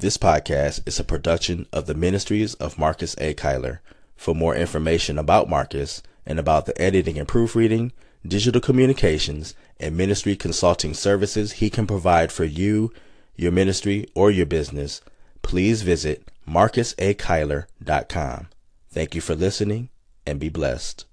This 0.00 0.16
podcast 0.16 0.86
is 0.86 1.00
a 1.00 1.04
production 1.04 1.66
of 1.72 1.86
the 1.86 1.94
Ministries 1.94 2.54
of 2.54 2.78
Marcus 2.78 3.16
A. 3.18 3.34
Kyler. 3.34 3.80
For 4.14 4.32
more 4.32 4.54
information 4.54 5.18
about 5.18 5.48
Marcus 5.48 6.04
and 6.24 6.38
about 6.38 6.66
the 6.66 6.80
editing 6.80 7.18
and 7.18 7.26
proofreading, 7.26 7.90
digital 8.24 8.60
communications, 8.60 9.56
and 9.80 9.96
ministry 9.96 10.36
consulting 10.36 10.94
services 10.94 11.54
he 11.54 11.68
can 11.68 11.84
provide 11.84 12.30
for 12.30 12.44
you, 12.44 12.92
your 13.34 13.50
ministry, 13.50 14.06
or 14.14 14.30
your 14.30 14.46
business, 14.46 15.00
please 15.42 15.82
visit 15.82 16.30
marcusakyler.com. 16.48 18.46
Thank 18.92 19.16
you 19.16 19.20
for 19.20 19.34
listening 19.34 19.88
and 20.24 20.38
be 20.38 20.48
blessed. 20.48 21.06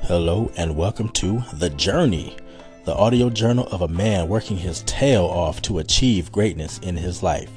Hello 0.00 0.50
and 0.56 0.78
welcome 0.78 1.10
to 1.10 1.42
The 1.52 1.68
Journey, 1.68 2.38
the 2.86 2.94
audio 2.94 3.28
journal 3.28 3.66
of 3.72 3.82
a 3.82 3.88
man 3.88 4.28
working 4.28 4.56
his 4.56 4.84
tail 4.84 5.24
off 5.24 5.60
to 5.60 5.80
achieve 5.80 6.30
greatness 6.30 6.78
in 6.78 6.96
his 6.96 7.20
life. 7.20 7.50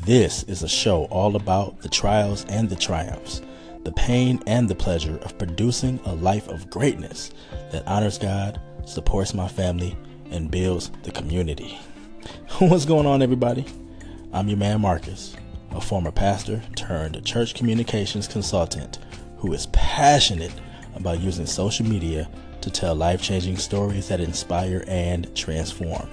This 0.00 0.42
is 0.42 0.62
a 0.62 0.68
show 0.68 1.04
all 1.04 1.36
about 1.36 1.80
the 1.80 1.88
trials 1.88 2.44
and 2.50 2.68
the 2.68 2.76
triumphs, 2.76 3.40
the 3.84 3.92
pain 3.92 4.42
and 4.46 4.68
the 4.68 4.74
pleasure 4.74 5.16
of 5.22 5.38
producing 5.38 5.98
a 6.04 6.14
life 6.14 6.48
of 6.48 6.68
greatness 6.68 7.32
that 7.72 7.88
honors 7.88 8.18
God, 8.18 8.60
supports 8.84 9.32
my 9.32 9.48
family, 9.48 9.96
and 10.30 10.50
builds 10.50 10.90
the 11.02 11.12
community. 11.12 11.78
What's 12.58 12.84
going 12.84 13.06
on, 13.06 13.22
everybody? 13.22 13.64
I'm 14.34 14.48
your 14.48 14.58
man, 14.58 14.82
Marcus, 14.82 15.34
a 15.70 15.80
former 15.80 16.12
pastor 16.12 16.62
turned 16.76 17.24
church 17.24 17.54
communications 17.54 18.28
consultant 18.28 18.98
who 19.38 19.50
is 19.54 19.64
passionate 19.68 20.52
about 20.94 21.20
using 21.20 21.46
social 21.46 21.86
media 21.86 22.28
to 22.64 22.70
tell 22.70 22.94
life 22.94 23.22
changing 23.22 23.56
stories 23.56 24.08
that 24.08 24.20
inspire 24.20 24.84
and 24.88 25.34
transform. 25.34 26.08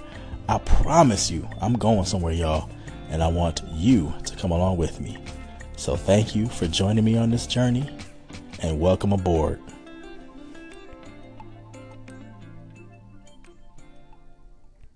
I 0.48 0.60
promise 0.60 1.32
you, 1.32 1.48
I'm 1.60 1.74
going 1.74 2.06
somewhere, 2.06 2.34
y'all 2.34 2.70
and 3.12 3.22
I 3.22 3.28
want 3.28 3.62
you 3.74 4.12
to 4.26 4.36
come 4.38 4.52
along 4.52 4.78
with 4.78 5.00
me. 5.02 5.18
So 5.76 5.96
thank 5.96 6.34
you 6.34 6.48
for 6.48 6.66
joining 6.66 7.04
me 7.04 7.18
on 7.18 7.30
this 7.30 7.46
journey 7.46 7.90
and 8.62 8.80
welcome 8.80 9.12
aboard. 9.12 9.62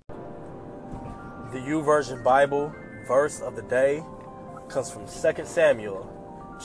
The 0.08 1.62
YouVersion 1.62 2.23
Bible 2.23 2.73
verse 3.06 3.42
of 3.42 3.56
the 3.56 3.62
day 3.64 4.02
comes 4.69 4.90
from 4.90 5.06
2 5.06 5.45
Samuel 5.45 6.09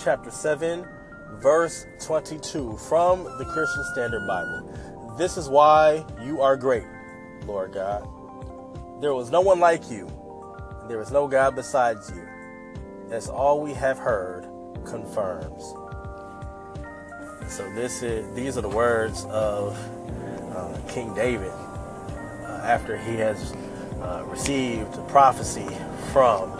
chapter 0.00 0.30
7 0.30 0.86
verse 1.34 1.86
22 2.00 2.77
from 2.77 3.25
the 3.39 3.45
Christian 3.45 3.84
Standard 3.92 4.27
Bible. 4.27 5.14
This 5.19 5.37
is 5.37 5.48
why 5.48 6.05
you 6.22 6.41
are 6.41 6.56
great, 6.56 6.87
Lord 7.47 7.72
God. 7.72 8.09
There 9.00 9.14
was 9.14 9.31
no 9.31 9.41
one 9.41 9.61
like 9.61 9.91
you 9.91 10.09
there 10.91 11.00
is 11.00 11.12
no 11.12 11.28
God 11.28 11.55
besides 11.55 12.11
you. 12.11 12.27
As 13.12 13.28
all 13.28 13.61
we 13.61 13.72
have 13.75 13.97
heard 13.97 14.48
confirms. 14.84 15.62
So 17.48 17.72
this 17.77 18.03
is 18.03 18.34
these 18.34 18.59
are 18.59 18.61
the 18.61 18.69
words 18.69 19.25
of 19.27 19.78
uh, 20.53 20.77
King 20.89 21.15
David 21.15 21.53
uh, 21.53 22.61
after 22.65 22.97
he 22.97 23.15
has 23.19 23.53
uh, 24.03 24.25
received 24.27 24.97
a 24.97 25.03
prophecy 25.05 25.69
from 26.12 26.50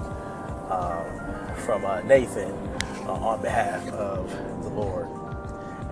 um, 0.71 1.57
from 1.57 1.85
uh, 1.85 2.01
Nathan 2.03 2.53
uh, 3.07 3.13
on 3.15 3.43
behalf 3.43 3.85
of 3.89 4.31
the 4.71 4.81
Lord, 4.81 5.07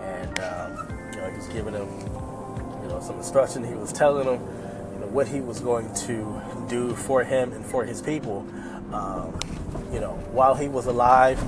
and 0.03 0.39
um, 0.41 0.89
you 1.13 1.21
know 1.21 1.31
he's 1.35 1.49
giving 1.49 1.75
him 1.75 1.89
you 2.83 2.89
know 2.89 3.01
some 3.03 3.17
instruction. 3.17 3.65
He 3.65 3.75
was 3.75 3.93
telling 3.93 4.27
him 4.27 4.41
you 4.95 5.01
know, 5.01 5.07
what 5.09 5.29
he 5.29 5.41
was 5.41 5.61
going 5.61 5.93
to 5.95 6.43
do 6.69 6.95
for 6.95 7.25
him 7.25 7.53
and 7.53 7.65
for 7.65 7.85
his 7.85 8.01
people, 8.01 8.47
um, 8.93 9.39
you 9.93 10.01
know, 10.01 10.13
while 10.33 10.55
he 10.55 10.69
was 10.69 10.87
alive 10.87 11.43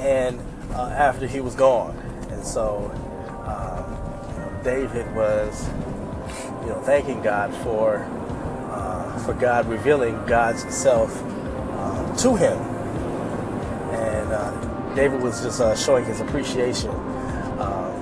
and 0.00 0.40
uh, 0.72 0.88
after 0.88 1.26
he 1.26 1.40
was 1.40 1.54
gone. 1.54 1.96
And 2.30 2.44
so, 2.44 2.90
um, 3.46 4.32
you 4.32 4.38
know, 4.38 4.60
David 4.64 5.14
was, 5.14 5.68
you 6.62 6.68
know, 6.68 6.82
thanking 6.84 7.22
God 7.22 7.54
for 7.62 7.98
uh, 8.70 9.18
for 9.20 9.34
God 9.34 9.66
revealing 9.68 10.14
God's 10.26 10.62
self 10.74 11.22
uh, 11.22 12.16
to 12.16 12.34
him, 12.34 12.58
and 13.94 14.32
uh, 14.32 14.73
David 14.94 15.20
was 15.20 15.42
just 15.42 15.60
uh, 15.60 15.74
showing 15.74 16.04
his 16.04 16.20
appreciation, 16.20 16.90
um, 16.90 17.92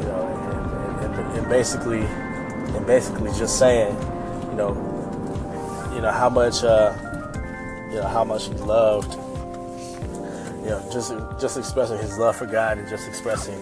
you 0.00 0.06
know, 0.06 1.00
and, 1.02 1.14
and, 1.14 1.38
and 1.38 1.48
basically 1.48 2.06
and 2.76 2.86
basically 2.86 3.30
just 3.32 3.58
saying, 3.58 3.94
you 4.50 4.56
know, 4.56 4.74
you 5.94 6.00
know 6.00 6.10
how 6.12 6.30
much, 6.30 6.62
uh, 6.64 6.94
you 7.90 7.96
know 7.96 8.06
how 8.06 8.24
much 8.24 8.46
he 8.46 8.54
loved, 8.54 9.12
you 10.60 10.70
know, 10.70 10.88
just 10.92 11.12
just 11.40 11.58
expressing 11.58 11.98
his 11.98 12.16
love 12.16 12.36
for 12.36 12.46
God 12.46 12.78
and 12.78 12.88
just 12.88 13.08
expressing 13.08 13.58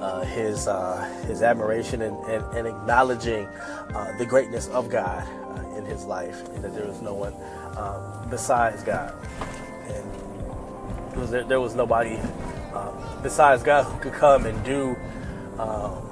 uh, 0.00 0.24
his 0.24 0.66
uh, 0.68 1.02
his 1.26 1.42
admiration 1.42 2.02
and, 2.02 2.16
and, 2.26 2.44
and 2.56 2.66
acknowledging 2.66 3.46
uh, 3.46 4.16
the 4.18 4.26
greatness 4.26 4.68
of 4.68 4.88
God 4.90 5.26
uh, 5.26 5.76
in 5.78 5.84
his 5.84 6.04
life, 6.04 6.46
and 6.48 6.64
that 6.64 6.74
there 6.74 6.86
was 6.86 7.00
no 7.00 7.14
one 7.14 7.34
um, 7.76 8.28
besides 8.28 8.82
God, 8.82 9.14
and 9.88 10.04
was 11.18 11.30
there, 11.30 11.44
there, 11.44 11.60
was 11.60 11.74
nobody 11.74 12.16
um, 12.74 12.94
besides 13.22 13.62
God 13.62 13.84
who 13.84 13.98
could 13.98 14.12
come 14.12 14.46
and 14.46 14.64
do 14.64 14.96
um, 15.58 16.04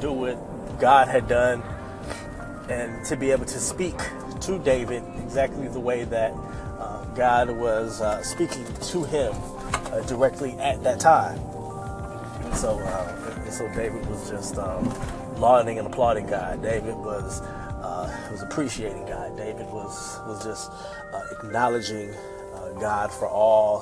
do 0.00 0.12
what 0.12 0.78
God 0.78 1.08
had 1.08 1.26
done 1.28 1.62
and 2.68 3.04
to 3.06 3.16
be 3.16 3.30
able 3.30 3.46
to 3.46 3.58
speak 3.58 3.96
to 4.40 4.58
David 4.58 5.02
exactly 5.18 5.68
the 5.68 5.80
way 5.80 6.04
that 6.04 6.32
uh, 6.78 7.04
God 7.14 7.50
was 7.50 8.00
uh, 8.00 8.22
speaking 8.22 8.64
to 8.64 9.04
him 9.04 9.32
uh, 9.92 10.00
directly 10.02 10.52
at 10.58 10.82
that 10.84 11.00
time. 11.00 11.38
And 12.44 12.54
so, 12.54 12.78
uh, 12.78 13.42
and 13.44 13.52
so 13.52 13.66
David 13.74 14.06
was 14.06 14.30
just 14.30 14.58
um, 14.58 14.94
lauding 15.38 15.78
and 15.78 15.86
applauding 15.86 16.26
God. 16.26 16.62
David 16.62 16.94
was 16.94 17.40
uh, 17.42 18.28
was 18.30 18.42
appreciating 18.42 19.06
God. 19.06 19.36
David 19.36 19.66
was 19.66 20.20
was 20.26 20.44
just 20.44 20.70
uh, 21.12 21.22
acknowledging 21.32 22.14
God 22.80 23.12
for 23.12 23.28
all, 23.28 23.80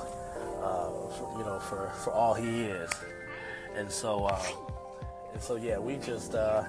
for, 1.19 1.39
you 1.39 1.45
know, 1.45 1.59
for 1.61 1.91
for 2.05 2.13
all 2.13 2.35
He 2.35 2.63
is. 2.65 2.91
And 3.77 3.91
so, 3.91 4.25
uh, 4.27 4.43
and 5.33 5.43
so, 5.43 5.57
yeah, 5.57 5.79
we 5.79 5.97
just 5.97 6.35
uh, 6.35 6.65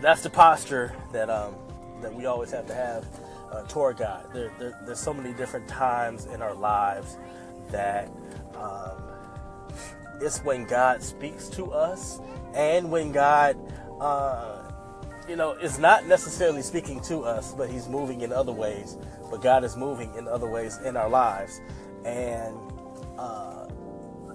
that's 0.00 0.22
the 0.22 0.30
posture 0.30 0.94
that 1.12 1.30
um, 1.30 1.54
that 2.00 2.14
we 2.14 2.26
always 2.26 2.50
have 2.50 2.66
to 2.66 2.74
have 2.74 3.06
uh, 3.52 3.62
toward 3.64 3.98
God. 3.98 4.26
There, 4.32 4.52
there, 4.58 4.78
there's 4.86 5.00
so 5.00 5.12
many 5.12 5.32
different 5.34 5.68
times 5.68 6.26
in 6.26 6.42
our 6.42 6.54
lives 6.54 7.16
that 7.70 8.08
um, 8.56 9.02
it's 10.20 10.38
when 10.44 10.64
God 10.64 11.02
speaks 11.02 11.48
to 11.50 11.72
us, 11.72 12.20
and 12.54 12.90
when 12.90 13.12
God, 13.12 13.56
uh, 14.00 14.59
you 15.30 15.36
know, 15.36 15.52
is 15.52 15.78
not 15.78 16.08
necessarily 16.08 16.60
speaking 16.60 16.98
to 17.02 17.20
us, 17.20 17.54
but 17.54 17.70
He's 17.70 17.88
moving 17.88 18.22
in 18.22 18.32
other 18.32 18.50
ways. 18.50 18.98
But 19.30 19.40
God 19.40 19.62
is 19.62 19.76
moving 19.76 20.12
in 20.16 20.26
other 20.26 20.50
ways 20.50 20.78
in 20.84 20.96
our 20.96 21.08
lives, 21.08 21.60
and 22.04 22.56
uh, 23.16 23.66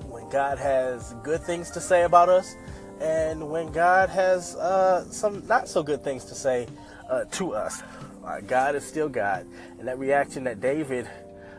when 0.07 0.29
God 0.29 0.57
has 0.57 1.13
good 1.22 1.41
things 1.41 1.69
to 1.72 1.81
say 1.81 2.03
about 2.03 2.29
us, 2.29 2.55
and 3.01 3.50
when 3.51 3.73
God 3.73 4.07
has 4.07 4.55
uh, 4.55 5.03
some 5.11 5.45
not 5.47 5.67
so 5.67 5.84
good 5.84 6.01
things 6.01 6.23
to 6.25 6.34
say 6.34 6.66
uh, 7.09 7.25
to 7.25 7.53
us. 7.53 7.84
Uh, 8.23 8.39
God 8.39 8.73
is 8.73 8.84
still 8.84 9.09
God, 9.09 9.45
and 9.78 9.88
that 9.89 10.00
reaction 10.00 10.45
that 10.45 10.61
David 10.61 11.09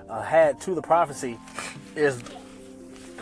uh, 0.08 0.22
had 0.22 0.60
to 0.62 0.74
the 0.74 0.82
prophecy 0.82 1.38
is 1.94 2.22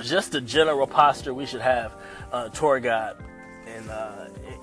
just 0.02 0.34
a 0.36 0.40
general 0.40 0.86
posture 0.86 1.34
we 1.34 1.44
should 1.44 1.60
have 1.60 1.92
uh, 2.32 2.48
toward 2.50 2.84
God 2.84 3.16
and 3.66 3.90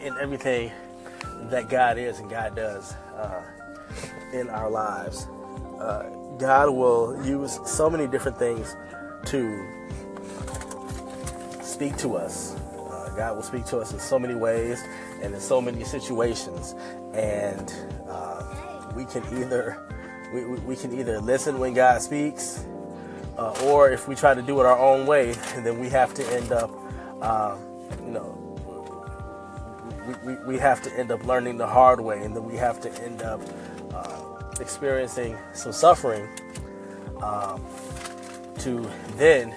in 0.01 0.17
everything 0.17 0.71
that 1.49 1.69
God 1.69 1.97
is 1.97 2.19
and 2.19 2.29
God 2.29 2.55
does 2.55 2.93
in 4.33 4.49
our 4.49 4.69
lives. 4.69 5.27
God 6.39 6.69
will 6.69 7.23
use 7.25 7.59
so 7.65 7.89
many 7.89 8.07
different 8.07 8.37
things 8.37 8.75
to 9.25 9.67
speak 11.61 11.97
to 11.97 12.15
us 12.15 12.55
God 13.15 13.35
will 13.35 13.43
speak 13.43 13.65
to 13.65 13.77
us 13.79 13.93
in 13.93 13.99
so 13.99 14.17
many 14.17 14.35
ways 14.35 14.83
and 15.21 15.33
in 15.33 15.39
so 15.39 15.61
many 15.61 15.83
situations, 15.83 16.75
and 17.13 17.73
uh, 18.07 18.91
we 18.95 19.05
can 19.05 19.23
either 19.37 19.77
we, 20.33 20.45
we 20.45 20.75
can 20.75 20.97
either 20.97 21.19
listen 21.19 21.59
when 21.59 21.73
God 21.73 22.01
speaks, 22.01 22.65
uh, 23.37 23.53
or 23.65 23.91
if 23.91 24.07
we 24.07 24.15
try 24.15 24.33
to 24.33 24.41
do 24.41 24.59
it 24.59 24.65
our 24.65 24.77
own 24.77 25.05
way, 25.05 25.33
then 25.57 25.79
we 25.79 25.89
have 25.89 26.13
to 26.15 26.33
end 26.33 26.51
up, 26.51 26.71
uh, 27.21 27.57
you 28.03 28.11
know, 28.11 28.37
we, 30.07 30.33
we, 30.33 30.43
we, 30.45 30.57
have 30.57 30.81
to 30.83 30.99
end 30.99 31.11
up 31.11 31.23
learning 31.25 31.57
the 31.57 31.67
hard 31.67 31.99
way, 31.99 32.23
and 32.23 32.35
then 32.35 32.43
we 32.43 32.55
have 32.57 32.81
to 32.81 33.03
end 33.03 33.21
up 33.21 33.41
uh, 33.93 34.39
experiencing 34.59 35.37
some 35.53 35.71
suffering 35.71 36.27
um, 37.21 37.63
to 38.59 38.89
then 39.17 39.53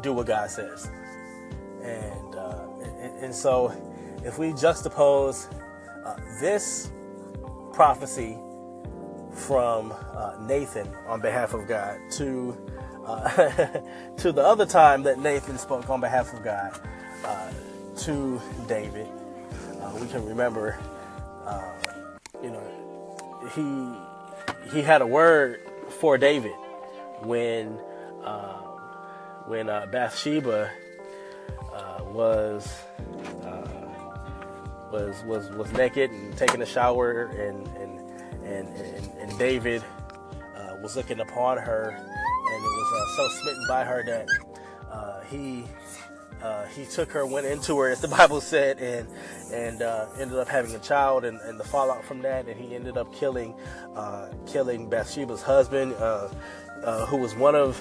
do 0.00 0.12
what 0.12 0.26
God 0.26 0.50
says. 0.50 0.90
And 1.82 2.22
and 3.22 3.32
so, 3.32 3.72
if 4.24 4.36
we 4.36 4.48
juxtapose 4.48 5.46
uh, 6.04 6.16
this 6.40 6.90
prophecy 7.72 8.36
from 9.32 9.92
uh, 9.92 10.34
Nathan 10.40 10.88
on 11.06 11.20
behalf 11.20 11.54
of 11.54 11.68
God 11.68 11.98
to 12.12 12.56
uh, 13.06 13.28
to 14.16 14.32
the 14.32 14.44
other 14.44 14.66
time 14.66 15.04
that 15.04 15.20
Nathan 15.20 15.56
spoke 15.56 15.88
on 15.88 16.00
behalf 16.00 16.32
of 16.34 16.42
God 16.42 16.80
uh, 17.24 17.50
to 17.98 18.40
David. 18.66 19.08
Uh, 19.92 19.96
we 20.00 20.06
can 20.06 20.24
remember, 20.26 20.78
uh, 21.44 21.72
you 22.42 22.50
know, 22.50 22.62
he 23.54 24.70
he 24.72 24.82
had 24.82 25.02
a 25.02 25.06
word 25.06 25.60
for 26.00 26.16
David 26.16 26.54
when 27.20 27.78
uh, 28.24 28.58
when 29.46 29.66
Bathsheba 29.66 30.70
was 32.12 32.70
was 34.92 35.24
was 35.24 35.50
was 35.50 35.72
naked 35.72 36.10
and 36.10 36.36
taking 36.36 36.62
a 36.62 36.66
shower 36.66 37.26
and 37.26 37.66
and 37.78 38.00
and, 38.44 38.68
and, 38.76 39.10
and 39.18 39.38
David 39.38 39.82
uh, 40.56 40.76
was 40.82 40.96
looking 40.96 41.20
upon 41.20 41.58
her 41.58 41.90
and 41.90 42.62
was 42.62 42.92
uh, 42.92 43.16
so 43.16 43.28
smitten 43.40 43.64
by 43.68 43.84
her 43.84 44.02
that 44.04 44.26
uh, 44.90 45.20
he 45.30 45.64
uh, 46.42 46.66
he 46.66 46.84
took 46.84 47.10
her 47.12 47.24
went 47.24 47.46
into 47.46 47.78
her 47.78 47.90
as 47.90 48.00
the 48.00 48.08
Bible 48.18 48.40
said 48.40 48.78
and 48.78 49.08
and 49.52 49.82
uh, 49.82 50.06
ended 50.18 50.38
up 50.38 50.48
having 50.48 50.74
a 50.74 50.78
child 50.78 51.24
and, 51.24 51.40
and, 51.40 51.58
the 51.58 51.64
fallout 51.64 52.04
from 52.04 52.22
that 52.22 52.46
and 52.46 52.58
he 52.58 52.74
ended 52.74 52.96
up 52.96 53.14
killing 53.14 53.54
uh, 53.94 54.28
killing 54.46 54.88
Bathsheba's 54.88 55.42
husband 55.42 55.94
who 57.08 57.16
was 57.16 57.34
one 57.34 57.54
of 57.54 57.80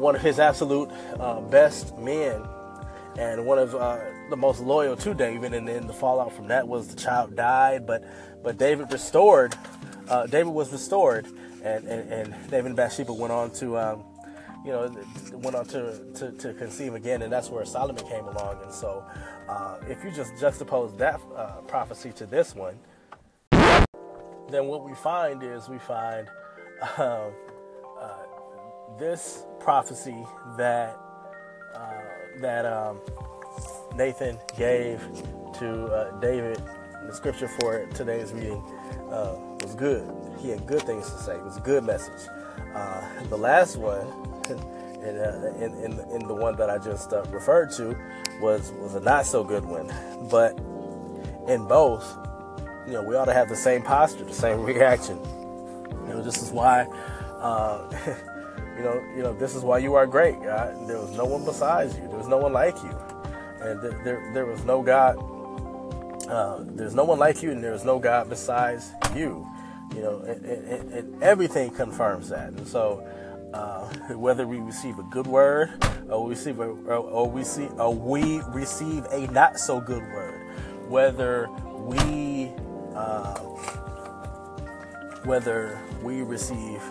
one 0.00 0.16
of 0.16 0.22
his 0.22 0.38
absolute 0.38 0.90
best 1.50 1.96
men 1.98 2.42
and 3.18 3.44
one 3.44 3.58
of 3.58 3.74
the 4.32 4.36
most 4.36 4.60
loyal 4.60 4.96
to 4.96 5.12
David, 5.12 5.52
and 5.52 5.68
then 5.68 5.86
the 5.86 5.92
fallout 5.92 6.32
from 6.32 6.48
that 6.48 6.66
was 6.66 6.88
the 6.88 6.96
child 6.96 7.36
died, 7.36 7.86
but 7.86 8.02
but 8.42 8.56
David 8.56 8.90
restored. 8.90 9.54
Uh, 10.08 10.26
David 10.26 10.50
was 10.50 10.72
restored, 10.72 11.26
and, 11.62 11.86
and, 11.86 12.10
and 12.10 12.50
David 12.50 12.66
and 12.66 12.76
Bathsheba 12.76 13.12
went 13.12 13.32
on 13.32 13.50
to, 13.52 13.78
um, 13.78 14.04
you 14.64 14.70
know, 14.70 14.94
went 15.32 15.56
on 15.56 15.64
to, 15.66 15.98
to, 16.14 16.30
to, 16.32 16.54
conceive 16.54 16.94
again, 16.94 17.22
and 17.22 17.32
that's 17.32 17.50
where 17.50 17.64
Solomon 17.64 18.04
came 18.06 18.24
along. 18.26 18.62
And 18.62 18.72
so, 18.72 19.04
uh, 19.48 19.78
if 19.88 20.04
you 20.04 20.12
just 20.12 20.34
juxtapose 20.34 20.96
that 20.98 21.20
uh, 21.36 21.62
prophecy 21.66 22.12
to 22.12 22.26
this 22.26 22.54
one, 22.54 22.78
then 23.50 24.66
what 24.66 24.84
we 24.84 24.94
find 24.94 25.42
is 25.42 25.68
we 25.68 25.78
find 25.78 26.28
uh, 26.98 27.30
uh, 28.00 28.08
this 28.98 29.44
prophecy 29.58 30.24
that 30.56 30.96
uh, 31.74 31.92
that 32.40 32.66
um, 32.66 33.00
Nathan 33.96 34.38
gave 34.56 35.00
to 35.58 35.86
uh, 35.86 36.20
David, 36.20 36.62
the 37.06 37.12
scripture 37.12 37.48
for 37.48 37.86
today's 37.94 38.32
reading 38.32 38.62
uh, 39.10 39.36
was 39.62 39.74
good. 39.74 40.08
He 40.38 40.50
had 40.50 40.66
good 40.66 40.82
things 40.82 41.10
to 41.10 41.18
say. 41.18 41.34
It 41.34 41.44
was 41.44 41.56
a 41.56 41.60
good 41.60 41.84
message. 41.84 42.28
The 43.28 43.36
last 43.36 43.76
one, 43.76 44.31
in, 45.02 45.18
uh, 45.18 46.14
in, 46.14 46.26
the 46.26 46.34
one 46.34 46.56
that 46.56 46.70
I 46.70 46.78
just 46.78 47.12
uh, 47.12 47.24
referred 47.30 47.70
to, 47.72 47.96
was 48.40 48.72
was 48.72 48.94
a 48.94 49.00
not 49.00 49.26
so 49.26 49.44
good 49.44 49.64
one. 49.64 49.92
But 50.30 50.58
in 51.50 51.66
both, 51.66 52.06
you 52.86 52.94
know, 52.94 53.02
we 53.02 53.16
ought 53.16 53.26
to 53.26 53.34
have 53.34 53.48
the 53.48 53.56
same 53.56 53.82
posture, 53.82 54.24
the 54.24 54.32
same 54.32 54.62
reaction. 54.64 55.18
You 56.06 56.14
know, 56.14 56.22
this 56.22 56.42
is 56.42 56.50
why. 56.50 56.82
Uh, 57.40 57.90
you 58.76 58.82
know, 58.82 58.94
you 59.16 59.22
know, 59.22 59.32
this 59.34 59.54
is 59.54 59.62
why 59.62 59.78
you 59.78 59.94
are 59.94 60.06
great. 60.06 60.40
God. 60.42 60.88
There 60.88 60.98
was 60.98 61.10
no 61.16 61.24
one 61.24 61.44
besides 61.44 61.94
you. 61.96 62.08
There 62.08 62.18
was 62.18 62.28
no 62.28 62.38
one 62.38 62.52
like 62.52 62.76
you 62.82 62.98
and 63.62 63.80
there, 63.80 64.00
there, 64.04 64.30
there 64.32 64.46
was 64.46 64.64
no 64.64 64.82
God. 64.82 65.16
Uh, 66.28 66.64
there's 66.66 66.94
no 66.94 67.04
one 67.04 67.18
like 67.18 67.42
you, 67.42 67.50
and 67.50 67.62
there's 67.62 67.84
no 67.84 67.98
God 67.98 68.28
besides 68.28 68.92
you. 69.14 69.46
You 69.94 70.00
know, 70.00 70.18
and, 70.20 70.44
and, 70.44 70.92
and 70.92 71.22
everything 71.22 71.70
confirms 71.70 72.30
that. 72.30 72.48
And 72.48 72.66
so, 72.66 73.06
uh, 73.54 73.86
whether 74.16 74.46
we 74.46 74.58
receive 74.58 74.98
a 74.98 75.02
good 75.04 75.26
word 75.26 75.72
or 76.08 76.24
we 76.24 76.30
receive 76.30 76.60
a, 76.60 76.64
or, 76.64 76.96
or 76.96 77.30
we 77.30 77.44
see 77.44 77.68
or 77.78 77.94
we 77.94 78.40
receive 78.50 79.04
a 79.12 79.26
not 79.28 79.58
so 79.58 79.80
good 79.80 80.02
word, 80.12 80.42
whether 80.88 81.48
we 81.78 82.50
uh, 82.94 83.38
whether 85.24 85.80
we 86.02 86.22
receive 86.22 86.82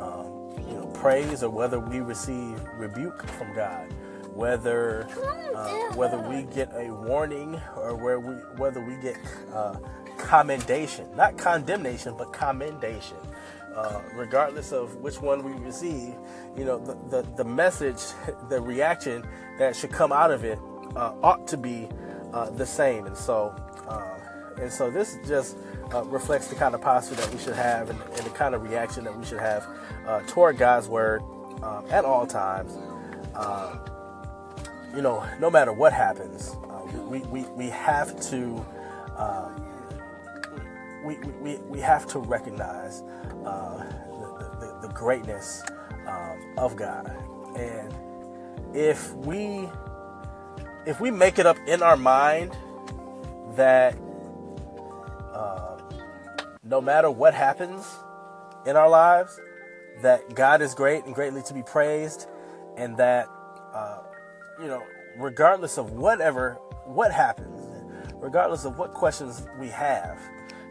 um, 0.00 0.52
you 0.68 0.74
know 0.74 0.90
praise 0.94 1.42
or 1.42 1.50
whether 1.50 1.80
we 1.80 2.00
receive 2.00 2.60
rebuke 2.78 3.26
from 3.32 3.54
God 3.54 3.92
whether 4.34 5.08
uh, 5.56 5.94
whether 5.94 6.18
we 6.18 6.42
get 6.54 6.70
a 6.74 6.92
warning 6.92 7.60
or 7.76 7.96
where 7.96 8.20
we 8.20 8.34
whether 8.56 8.80
we 8.80 8.94
get 9.02 9.16
uh, 9.52 9.76
commendation, 10.18 11.06
not 11.16 11.38
condemnation, 11.38 12.14
but 12.16 12.32
commendation. 12.32 13.16
Uh, 13.74 14.00
regardless 14.14 14.72
of 14.72 14.96
which 14.96 15.20
one 15.20 15.44
we 15.44 15.52
receive, 15.64 16.14
you 16.56 16.64
know, 16.64 16.78
the, 16.78 16.94
the, 17.10 17.22
the, 17.36 17.44
message, 17.44 18.00
the 18.48 18.60
reaction 18.60 19.24
that 19.56 19.76
should 19.76 19.92
come 19.92 20.10
out 20.10 20.32
of 20.32 20.42
it 20.42 20.58
uh, 20.96 21.14
ought 21.22 21.46
to 21.46 21.56
be 21.56 21.88
uh, 22.32 22.50
the 22.50 22.66
same. 22.66 23.06
And 23.06 23.16
so, 23.16 23.54
uh, 23.86 24.60
and 24.60 24.72
so 24.72 24.90
this 24.90 25.16
just 25.28 25.56
reflects 26.06 26.48
the 26.48 26.56
kind 26.56 26.74
of 26.74 26.80
posture 26.80 27.14
that 27.14 27.32
we 27.32 27.38
should 27.38 27.54
have 27.54 27.88
and, 27.88 28.00
and 28.02 28.26
the 28.26 28.30
kind 28.30 28.56
of 28.56 28.62
reaction 28.62 29.04
that 29.04 29.16
we 29.16 29.24
should 29.24 29.38
have 29.38 29.64
toward 30.26 30.58
God's 30.58 30.88
word 30.88 31.22
um, 31.62 31.84
at 31.90 32.04
all 32.04 32.26
times 32.26 32.76
you 34.94 35.02
know, 35.02 35.24
no 35.38 35.50
matter 35.50 35.72
what 35.72 35.92
happens, 35.92 36.56
uh, 36.68 36.82
we, 37.08 37.20
we, 37.20 37.42
we 37.50 37.68
have 37.68 38.18
to 38.30 38.64
we, 41.08 41.16
we, 41.40 41.56
we 41.60 41.80
have 41.80 42.06
to 42.08 42.18
recognize 42.18 43.02
uh, 43.46 43.78
the, 43.78 44.56
the, 44.60 44.88
the, 44.88 44.92
greatness 44.92 45.62
um, 46.06 46.38
of 46.58 46.76
God, 46.76 47.10
and 47.56 47.94
if 48.76 49.14
we 49.14 49.66
if 50.84 51.00
we 51.00 51.10
make 51.10 51.38
it 51.38 51.46
up 51.46 51.56
in 51.66 51.82
our 51.82 51.96
mind 51.96 52.54
that 53.56 53.96
uh, 55.32 55.78
no 56.62 56.80
matter 56.82 57.10
what 57.10 57.32
happens 57.32 57.86
in 58.66 58.76
our 58.76 58.88
lives, 58.88 59.40
that 60.02 60.34
God 60.34 60.60
is 60.60 60.74
great 60.74 61.06
and 61.06 61.14
greatly 61.14 61.42
to 61.44 61.54
be 61.54 61.62
praised, 61.62 62.26
and 62.76 62.98
that 62.98 63.28
uh, 63.72 64.02
you 64.60 64.66
know, 64.66 64.82
regardless 65.16 65.78
of 65.78 65.92
whatever, 65.92 66.58
what 66.84 67.12
happens, 67.12 67.64
regardless 68.16 68.66
of 68.66 68.78
what 68.78 68.92
questions 68.92 69.46
we 69.58 69.68
have, 69.68 70.20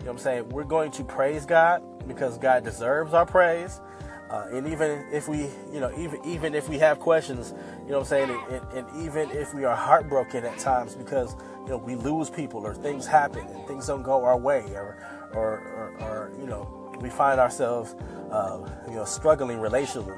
know 0.07 0.13
what 0.13 0.19
I'm 0.21 0.23
saying? 0.23 0.49
We're 0.49 0.63
going 0.63 0.91
to 0.91 1.03
praise 1.03 1.45
God 1.45 1.83
because 2.07 2.37
God 2.37 2.63
deserves 2.63 3.13
our 3.13 3.25
praise. 3.25 3.81
Uh, 4.29 4.47
and 4.51 4.67
even 4.67 5.05
if 5.11 5.27
we, 5.27 5.47
you 5.71 5.79
know, 5.79 5.91
even 5.97 6.23
even 6.25 6.55
if 6.55 6.67
we 6.67 6.77
have 6.79 6.99
questions, 6.99 7.53
you 7.83 7.91
know 7.91 7.99
what 7.99 8.11
I'm 8.11 8.27
saying, 8.27 8.43
and, 8.49 8.87
and, 8.87 9.05
even 9.05 9.29
if 9.31 9.53
we 9.53 9.63
are 9.63 9.75
heartbroken 9.75 10.43
at 10.43 10.57
times 10.59 10.95
because 10.95 11.35
you 11.63 11.69
know 11.69 11.77
we 11.77 11.95
lose 11.95 12.29
people 12.29 12.65
or 12.65 12.73
things 12.73 13.05
happen 13.05 13.45
and 13.47 13.65
things 13.67 13.87
don't 13.87 14.03
go 14.03 14.25
our 14.25 14.37
way, 14.37 14.65
or 14.73 14.97
or, 15.33 15.59
or, 15.59 16.01
or 16.01 16.31
you 16.39 16.45
know 16.45 16.91
we 16.99 17.09
find 17.09 17.39
ourselves, 17.39 17.95
uh, 18.31 18.59
you 18.89 18.95
know, 18.95 19.05
struggling 19.05 19.59
relationally, 19.59 20.17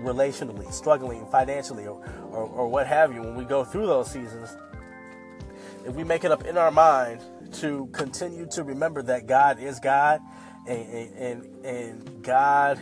relationally, 0.00 0.70
struggling 0.72 1.26
financially, 1.26 1.86
or, 1.86 2.02
or, 2.32 2.44
or 2.48 2.68
what 2.68 2.86
have 2.86 3.14
you, 3.14 3.22
when 3.22 3.34
we 3.34 3.44
go 3.44 3.64
through 3.64 3.86
those 3.86 4.10
seasons, 4.10 4.56
if 5.86 5.94
we 5.94 6.04
make 6.04 6.24
it 6.24 6.32
up 6.32 6.44
in 6.44 6.58
our 6.58 6.70
mind 6.70 7.22
to 7.54 7.88
continue 7.92 8.46
to 8.52 8.64
remember 8.64 9.02
that 9.02 9.26
God 9.26 9.60
is 9.60 9.80
God 9.80 10.20
and, 10.66 11.14
and, 11.16 11.64
and 11.64 12.22
God 12.22 12.80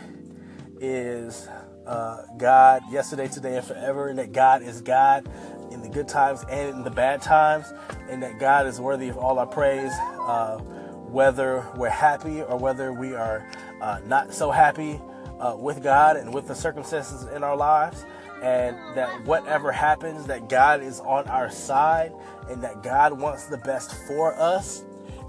is 0.79 1.47
uh, 1.85 2.23
God 2.37 2.83
yesterday, 2.91 3.27
today, 3.27 3.57
and 3.57 3.65
forever, 3.65 4.09
and 4.09 4.19
that 4.19 4.31
God 4.31 4.61
is 4.61 4.81
God 4.81 5.27
in 5.71 5.81
the 5.81 5.89
good 5.89 6.07
times 6.07 6.43
and 6.49 6.69
in 6.69 6.83
the 6.83 6.91
bad 6.91 7.21
times, 7.21 7.65
and 8.09 8.21
that 8.21 8.39
God 8.39 8.67
is 8.67 8.79
worthy 8.79 9.09
of 9.09 9.17
all 9.17 9.39
our 9.39 9.47
praise, 9.47 9.91
uh, 10.21 10.57
whether 10.57 11.65
we're 11.75 11.89
happy 11.89 12.41
or 12.41 12.57
whether 12.57 12.93
we 12.93 13.15
are 13.15 13.49
uh, 13.81 13.99
not 14.05 14.33
so 14.33 14.51
happy 14.51 15.01
uh, 15.39 15.55
with 15.57 15.81
God 15.81 16.17
and 16.17 16.33
with 16.33 16.47
the 16.47 16.55
circumstances 16.55 17.23
in 17.33 17.43
our 17.43 17.57
lives, 17.57 18.05
and 18.41 18.77
that 18.95 19.25
whatever 19.25 19.71
happens, 19.71 20.25
that 20.27 20.49
God 20.49 20.81
is 20.81 20.99
on 21.01 21.27
our 21.27 21.49
side 21.49 22.13
and 22.49 22.63
that 22.63 22.83
God 22.83 23.13
wants 23.13 23.45
the 23.45 23.57
best 23.57 23.93
for 24.07 24.33
us. 24.39 24.83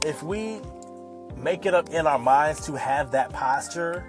If 0.04 0.22
we 0.22 0.60
make 1.36 1.66
it 1.66 1.74
up 1.74 1.90
in 1.90 2.06
our 2.06 2.18
minds 2.18 2.64
to 2.66 2.74
have 2.74 3.10
that 3.12 3.32
posture, 3.32 4.04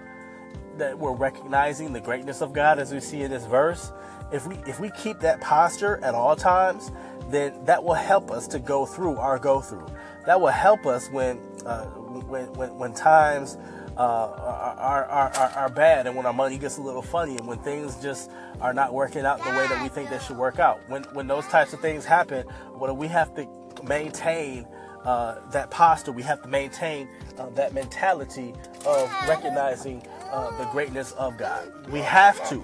that 0.78 0.98
we're 0.98 1.14
recognizing 1.14 1.94
the 1.94 2.00
greatness 2.00 2.42
of 2.42 2.54
God 2.54 2.80
as 2.80 2.92
we 2.92 3.00
see 3.00 3.22
in 3.22 3.32
this 3.32 3.46
verse, 3.46 3.92
if 4.32 4.48
we 4.48 4.56
if 4.66 4.80
we 4.80 4.90
keep 4.92 5.20
that 5.20 5.42
posture 5.42 6.00
at 6.04 6.16
all 6.16 6.36
times, 6.36 6.92
then 7.30 7.54
that 7.66 7.84
will 7.84 7.94
help 7.94 8.32
us 8.32 8.48
to 8.48 8.60
go 8.60 8.86
through 8.86 9.18
our 9.18 9.38
go 9.38 9.60
through. 9.60 9.88
That 10.26 10.40
will 10.40 10.48
help 10.48 10.86
us 10.86 11.10
when 11.10 11.38
uh, 11.66 11.86
when, 11.86 12.54
when 12.54 12.78
when 12.78 12.94
times 12.94 13.58
uh, 14.02 14.76
are, 14.78 15.06
are, 15.06 15.34
are, 15.36 15.50
are 15.52 15.70
bad 15.70 16.08
and 16.08 16.16
when 16.16 16.26
our 16.26 16.34
money 16.34 16.58
gets 16.58 16.78
a 16.78 16.82
little 16.82 17.04
funny 17.04 17.38
and 17.38 17.48
when 17.48 17.60
things 17.60 18.02
just 18.02 18.32
are 18.60 18.74
not 18.74 18.94
working 18.94 19.26
out 19.26 19.44
the 19.44 19.52
way 19.52 19.68
that 19.68 19.82
we 19.84 19.90
think 19.90 20.10
they 20.10 20.18
should 20.20 20.38
work 20.38 20.58
out. 20.58 20.80
When, 20.90 21.04
when 21.14 21.28
those 21.28 21.46
types 21.48 21.74
of 21.74 21.82
things 21.82 22.04
happen, 22.04 22.48
what 22.74 22.96
we 22.98 23.08
have 23.08 23.36
to 23.36 23.48
maintain 23.84 24.66
uh, 25.04 25.40
that 25.52 25.72
posture. 25.72 26.12
We 26.12 26.22
have 26.24 26.42
to 26.44 26.48
maintain 26.48 27.10
uh, 27.38 27.50
that 27.52 27.74
mentality 27.74 28.54
of 28.86 29.12
recognizing 29.28 30.06
uh, 30.32 30.56
the 30.58 30.66
greatness 30.66 31.12
of 31.14 31.38
God. 31.38 31.72
We 31.92 32.00
have 32.00 32.48
to. 32.50 32.64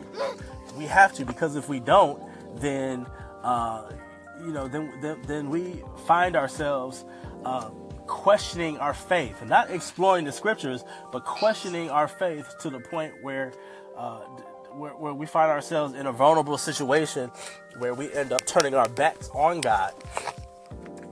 We 0.76 0.86
have 0.86 1.14
to 1.16 1.26
because 1.26 1.56
if 1.56 1.68
we 1.68 1.80
don't, 1.80 2.22
then 2.60 3.08
uh, 3.44 3.92
you 4.42 4.52
know, 4.52 4.68
then, 4.68 4.94
then, 5.02 5.22
then 5.24 5.50
we 5.50 5.82
find 6.06 6.36
ourselves 6.36 7.06
questioning 8.08 8.78
our 8.78 8.94
faith 8.94 9.42
and 9.42 9.50
not 9.50 9.70
exploring 9.70 10.26
the 10.26 10.32
scriptures, 10.32 10.84
but 11.12 11.26
questioning 11.26 11.90
our 11.90 12.08
faith 12.08 12.56
to 12.62 12.70
the 12.70 12.80
point 12.80 13.14
where, 13.22 13.54
uh, 13.96 14.20
where, 14.72 14.92
where 14.92 15.14
we 15.14 15.26
find 15.26 15.52
ourselves 15.52 15.94
in 15.94 16.08
a 16.08 16.12
vulnerable 16.12 16.58
situation 16.58 17.32
where 17.78 17.94
we 17.94 18.12
end 18.14 18.32
up 18.32 18.46
turning 18.46 18.74
our 18.74 18.90
backs 18.90 19.30
on 19.34 19.62
God. 19.62 19.94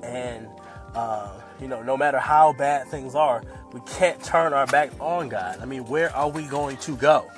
And, 0.02 0.48
uh, 0.94 1.42
you 1.60 1.68
know, 1.68 1.82
no 1.84 1.98
matter 1.98 2.20
how 2.20 2.54
bad 2.54 2.88
things 2.88 3.16
are, 3.16 3.44
we 3.74 3.82
can't 3.82 4.24
turn 4.24 4.54
our 4.54 4.68
back 4.68 4.92
on 5.00 5.30
God. 5.30 5.60
I 5.62 5.66
mean, 5.66 5.86
where 5.86 6.16
are 6.16 6.30
we 6.30 6.44
going 6.44 6.78
to 6.78 6.96
go 6.96 7.30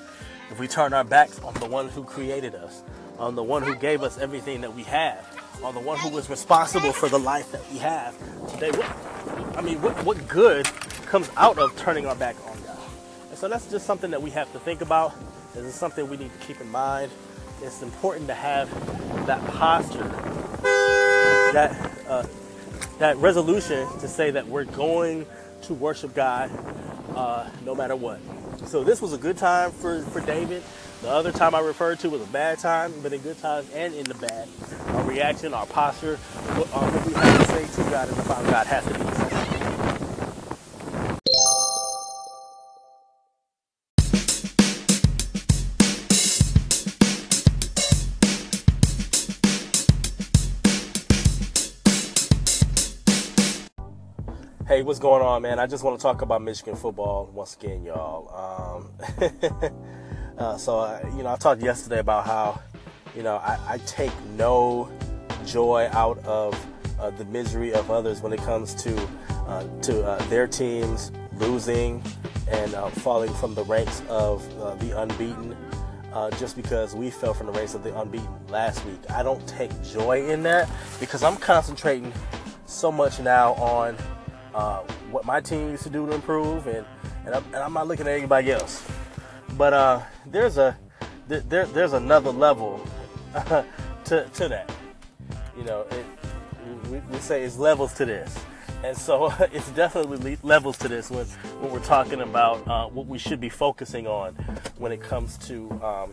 if 0.52 0.60
we 0.60 0.68
turn 0.68 0.94
our 0.94 1.04
backs 1.04 1.40
on 1.40 1.54
the 1.56 1.66
one 1.66 1.90
who 1.90 2.04
created 2.04 2.56
us, 2.56 2.84
on 3.20 3.36
the 3.36 3.44
one 3.44 3.64
who 3.64 3.76
gave 3.76 4.04
us 4.04 4.18
everything 4.18 4.62
that 4.62 4.74
we 4.76 4.84
have, 4.84 5.37
on 5.64 5.74
the 5.74 5.80
one 5.80 5.98
who 6.00 6.10
was 6.10 6.30
responsible 6.30 6.94
for 6.94 7.10
the 7.10 7.20
life 7.20 7.52
that 7.52 7.62
we 7.72 7.80
have 7.80 8.18
today? 8.52 8.72
What, 8.72 9.58
I 9.58 9.62
mean, 9.62 9.82
what, 9.82 10.04
what 10.04 10.28
good 10.28 10.66
comes 11.06 11.30
out 11.38 11.58
of 11.58 11.76
turning 11.78 12.06
our 12.06 12.16
back 12.16 12.36
on 12.46 12.58
God? 12.64 12.78
And 13.30 13.38
so 13.38 13.48
that's 13.48 13.70
just 13.70 13.86
something 13.86 14.12
that 14.12 14.22
we 14.22 14.30
have 14.32 14.52
to 14.54 14.60
think 14.60 14.82
about. 14.82 15.14
This 15.54 15.66
is 15.66 15.76
something 15.76 16.10
we 16.10 16.18
need 16.18 16.32
to 16.40 16.46
keep 16.46 16.62
in 16.62 16.70
mind. 16.70 17.12
It's 17.62 17.82
important 17.82 18.28
to 18.28 18.34
have 18.34 18.70
that 19.26 19.46
posture, 19.48 20.08
that 21.54 21.92
uh, 22.08 22.26
that 23.00 23.18
resolution 23.18 23.88
to 24.00 24.08
say 24.08 24.32
that 24.32 24.48
we're 24.48 24.66
going 24.66 25.26
to 25.64 25.74
worship 25.74 26.14
God 26.14 26.52
uh, 27.16 27.50
no 27.66 27.76
matter 27.76 27.96
what. 27.96 28.20
So 28.68 28.84
this 28.84 29.02
was 29.02 29.14
a 29.14 29.18
good 29.18 29.38
time 29.38 29.72
for, 29.72 30.02
for 30.04 30.20
David. 30.22 30.64
The 31.02 31.10
other 31.10 31.32
time 31.32 31.54
I 31.54 31.60
referred 31.60 32.00
to 32.00 32.10
was 32.10 32.22
a 32.22 32.28
bad 32.28 32.60
time, 32.60 32.94
but 33.04 33.14
in 33.14 33.22
good 33.22 33.40
times 33.40 33.70
and 33.74 33.94
in 33.94 34.06
the 34.06 34.16
bad. 34.16 34.48
Reaction, 35.18 35.52
our 35.52 35.66
posture, 35.66 36.18
what, 36.18 36.68
uh, 36.72 36.92
what 36.92 37.08
we 37.08 37.14
have 37.14 37.40
to 37.40 37.46
say 37.52 37.84
to 37.84 37.90
God 37.90 38.08
and 38.08 38.20
about 38.20 38.46
God 38.52 38.68
has 38.68 38.84
to 38.84 38.94
be 38.94 39.00
the 39.00 39.16
same. 39.16 39.48
Hey, 54.68 54.84
what's 54.84 55.00
going 55.00 55.24
on, 55.24 55.42
man? 55.42 55.58
I 55.58 55.66
just 55.66 55.84
want 55.84 55.98
to 55.98 56.04
talk 56.04 56.22
about 56.22 56.44
Michigan 56.44 56.76
football 56.76 57.32
once 57.34 57.56
again, 57.56 57.84
y'all. 57.84 58.86
Um, 58.86 58.92
uh, 60.38 60.58
so, 60.58 60.82
uh, 60.82 61.02
you 61.18 61.24
know, 61.24 61.30
I 61.30 61.38
talked 61.38 61.64
yesterday 61.64 62.02
about 62.02 62.28
how, 62.28 62.62
you 63.16 63.24
know, 63.24 63.38
I, 63.38 63.58
I 63.68 63.78
take 63.80 64.12
no 64.36 64.92
joy 65.48 65.89
out 65.94 66.20
of 66.20 66.54
uh, 67.00 67.10
the 67.12 67.25
misery 67.25 67.74
of 67.74 67.89
others 67.89 68.22
when 68.22 68.34
it 68.34 68.39
comes 68.39 68.74
to 68.75 68.96
uh, 69.48 69.66
to 69.82 70.04
uh, 70.04 70.18
their 70.27 70.48
teams 70.48 71.12
losing 71.38 72.04
and 72.50 72.74
uh, 72.74 72.89
falling 72.89 73.34
from 73.36 73.56
the 73.56 73.63
ranks 73.63 74.01
of 74.10 74.48
the 74.80 75.00
unbeaten. 75.01 75.56
just 76.39 76.56
because 76.56 76.96
we 76.96 77.10
fell 77.10 77.34
from 77.34 77.48
the 77.48 77.54
ranks 77.54 77.74
of 77.75 77.84
the 77.84 77.98
unbeaten 78.00 78.27
last 78.50 78.84
week, 78.86 79.00
I 79.12 79.24
don't 79.24 79.46
take 79.48 79.72
joy 79.84 80.30
in 80.30 80.44
that 80.44 80.70
because 81.00 81.24
I'm 81.24 81.38
concentrating 81.38 82.12
so 82.66 82.92
much 82.92 83.20
now 83.20 83.54
on 83.54 83.96
uh, 84.54 84.80
what 85.12 85.24
my 85.25 85.39
team 85.39 85.70
needs 85.70 85.84
to 85.84 85.89
do 85.89 86.06
to 86.08 86.13
improve, 86.13 86.68
and 86.68 86.86
and 87.25 87.36
I'm, 87.36 87.44
and 87.46 87.58
I'm 87.58 87.74
not 87.74 87.88
looking 87.88 88.08
at 88.08 88.13
anybody 88.13 88.51
else. 88.51 88.86
But 89.54 89.74
uh, 89.74 90.01
there's 90.25 90.58
a 90.58 90.77
there, 91.27 91.66
there's 91.66 91.94
another 91.94 92.32
level 92.32 92.86
to 94.06 94.30
to 94.34 94.48
that. 94.50 94.72
You 95.58 95.64
know, 95.64 95.86
it, 95.92 96.06
we, 96.90 97.00
we 97.00 97.18
say 97.18 97.44
it's 97.44 97.58
levels 97.58 97.94
to 97.96 98.06
this, 98.06 98.38
and 98.84 98.96
so 98.96 99.34
it's 99.52 99.70
definitely 99.72 100.38
levels 100.44 100.78
to 100.80 100.88
this 100.88 101.10
when 101.10 101.26
when 101.60 101.72
we're 101.72 101.80
talking 101.80 102.22
about 102.22 102.68
uh, 102.68 102.88
what 102.88 103.08
we 103.08 103.18
should 103.18 103.40
be 103.40 103.50
focusing 103.50 104.08
on 104.08 104.34
when 104.78 104.92
it 104.92 105.02
comes 105.02 105.38
to 105.48 105.70
um, 105.84 106.10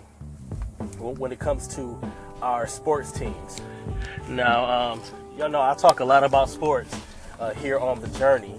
when 0.98 1.32
it 1.32 1.38
comes 1.38 1.68
to 1.76 2.00
our 2.42 2.66
sports 2.66 3.12
teams. 3.12 3.60
Now, 4.28 4.64
um, 4.64 5.02
y'all 5.36 5.48
know 5.48 5.60
I 5.60 5.74
talk 5.74 6.00
a 6.00 6.04
lot 6.04 6.24
about 6.24 6.48
sports 6.48 6.94
uh, 7.38 7.52
here 7.54 7.78
on 7.78 8.00
the 8.00 8.08
journey. 8.18 8.54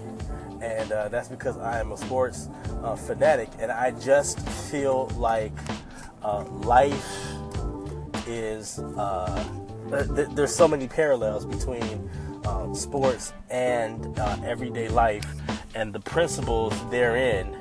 And 0.60 0.90
uh, 0.90 1.08
that's 1.08 1.28
because 1.28 1.58
I 1.58 1.80
am 1.80 1.92
a 1.92 1.96
sports 1.96 2.48
uh, 2.82 2.96
fanatic 2.96 3.48
and 3.58 3.70
I 3.70 3.90
just 3.92 4.40
feel 4.70 5.08
like 5.16 5.52
uh, 6.22 6.44
life 6.44 7.06
is, 8.26 8.78
uh, 8.78 9.44
th- 9.90 10.28
there's 10.30 10.54
so 10.54 10.68
many 10.68 10.86
parallels 10.88 11.44
between 11.44 12.10
um, 12.46 12.74
sports 12.74 13.32
and 13.50 14.18
uh, 14.18 14.36
everyday 14.44 14.88
life, 14.88 15.26
and 15.74 15.92
the 15.92 16.00
principles 16.00 16.72
therein 16.90 17.54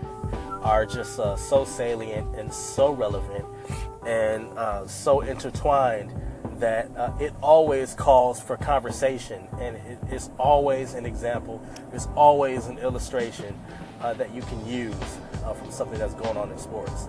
are 0.61 0.85
just 0.85 1.15
so 1.15 1.65
salient 1.65 2.35
and 2.35 2.51
so 2.51 2.91
relevant 2.91 3.45
and 4.05 4.89
so 4.89 5.21
intertwined 5.21 6.11
that 6.59 6.89
uh, 6.95 7.11
it 7.19 7.33
always 7.41 7.93
calls 7.93 8.39
for 8.39 8.57
conversation 8.57 9.47
and 9.59 9.75
it 9.75 9.97
is 10.11 10.29
always 10.39 10.93
an 10.93 11.05
example, 11.05 11.61
it's 11.93 12.07
always 12.15 12.67
an 12.67 12.77
illustration 12.79 13.57
uh, 14.01 14.13
that 14.13 14.33
you 14.33 14.41
can 14.43 14.65
use 14.65 14.95
uh, 15.43 15.53
from 15.53 15.71
something 15.71 15.99
that's 15.99 16.13
going 16.13 16.37
on 16.37 16.51
in 16.51 16.57
sports. 16.57 17.07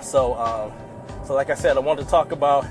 So, 0.00 0.34
um, 0.34 0.72
so 1.26 1.34
like 1.34 1.50
I 1.50 1.54
said, 1.54 1.76
I 1.76 1.80
wanted 1.80 2.04
to 2.04 2.10
talk 2.10 2.32
about 2.32 2.66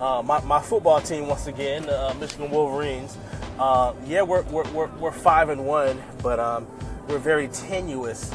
uh, 0.00 0.22
my, 0.24 0.40
my, 0.42 0.60
football 0.60 1.00
team 1.00 1.26
once 1.26 1.46
again, 1.46 1.88
uh, 1.88 2.14
Michigan 2.20 2.50
Wolverines. 2.50 3.16
Uh, 3.58 3.94
yeah, 4.06 4.22
we're, 4.22 4.42
we're, 4.42 4.70
we're, 4.72 4.88
we're, 4.98 5.12
five 5.12 5.48
and 5.48 5.64
one, 5.64 6.02
but 6.22 6.38
um, 6.38 6.66
we're 7.08 7.18
very 7.18 7.48
tenuous 7.48 8.32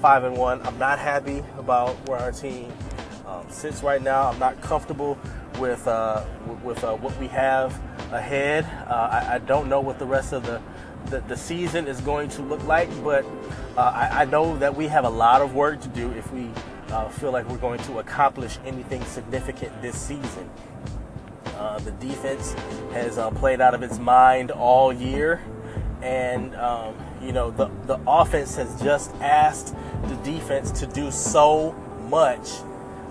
five 0.00 0.24
and 0.24 0.36
one. 0.36 0.60
I'm 0.66 0.78
not 0.78 0.98
happy 0.98 1.44
about 1.58 1.90
where 2.08 2.18
our 2.18 2.32
team 2.32 2.72
um, 3.26 3.44
sits 3.50 3.82
right 3.82 4.02
now. 4.02 4.30
I'm 4.30 4.38
not 4.38 4.60
comfortable 4.60 5.18
with 5.58 5.86
uh, 5.86 6.24
with 6.62 6.82
uh, 6.84 6.94
what 6.96 7.18
we 7.18 7.28
have 7.28 7.80
ahead. 8.12 8.64
Uh, 8.88 9.08
I, 9.10 9.34
I, 9.34 9.38
don't 9.38 9.68
know 9.68 9.80
what 9.80 9.98
the 9.98 10.06
rest 10.06 10.32
of 10.32 10.44
the, 10.44 10.62
the, 11.06 11.20
the 11.20 11.36
season 11.36 11.86
is 11.86 12.00
going 12.00 12.28
to 12.30 12.42
look 12.42 12.62
like, 12.64 12.88
but 13.02 13.24
uh, 13.76 13.80
I, 13.80 14.22
I, 14.22 14.24
know 14.26 14.56
that 14.58 14.74
we 14.76 14.86
have 14.86 15.04
a 15.04 15.10
lot 15.10 15.42
of 15.42 15.54
work 15.54 15.80
to 15.80 15.88
do 15.88 16.12
if 16.12 16.30
we 16.32 16.50
uh, 16.90 17.08
feel 17.08 17.32
like 17.32 17.48
we're 17.48 17.56
going 17.58 17.80
to 17.80 17.98
accomplish 17.98 18.58
anything 18.64 19.04
significant 19.04 19.82
this 19.82 19.98
season. 19.98 20.48
Uh, 21.76 21.78
the 21.80 21.90
defense 21.92 22.54
has 22.92 23.18
played 23.34 23.60
out 23.60 23.74
of 23.74 23.82
its 23.82 23.98
mind 23.98 24.50
all 24.50 24.90
year, 24.90 25.42
and 26.00 26.54
um, 26.56 26.94
you 27.20 27.32
know 27.32 27.50
the 27.50 27.70
the 27.84 28.00
offense 28.06 28.56
has 28.56 28.80
just 28.80 29.14
asked 29.16 29.74
the 30.04 30.14
defense 30.16 30.70
to 30.70 30.86
do 30.86 31.10
so 31.10 31.72
much 32.08 32.48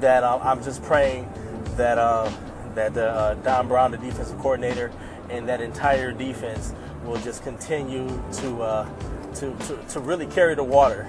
that 0.00 0.24
I'm 0.24 0.64
just 0.64 0.82
praying 0.82 1.32
that 1.76 1.96
uh, 1.96 2.28
that 2.74 2.92
the, 2.92 3.08
uh, 3.08 3.34
Don 3.34 3.68
Brown, 3.68 3.92
the 3.92 3.98
defensive 3.98 4.38
coordinator, 4.38 4.90
and 5.30 5.48
that 5.48 5.60
entire 5.60 6.10
defense 6.10 6.74
will 7.04 7.18
just 7.18 7.44
continue 7.44 8.08
to 8.32 8.62
uh, 8.62 8.88
to, 9.34 9.54
to, 9.54 9.78
to 9.90 10.00
really 10.00 10.26
carry 10.26 10.56
the 10.56 10.64
water 10.64 11.06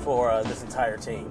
for 0.00 0.32
uh, 0.32 0.42
this 0.42 0.64
entire 0.64 0.96
team. 0.96 1.30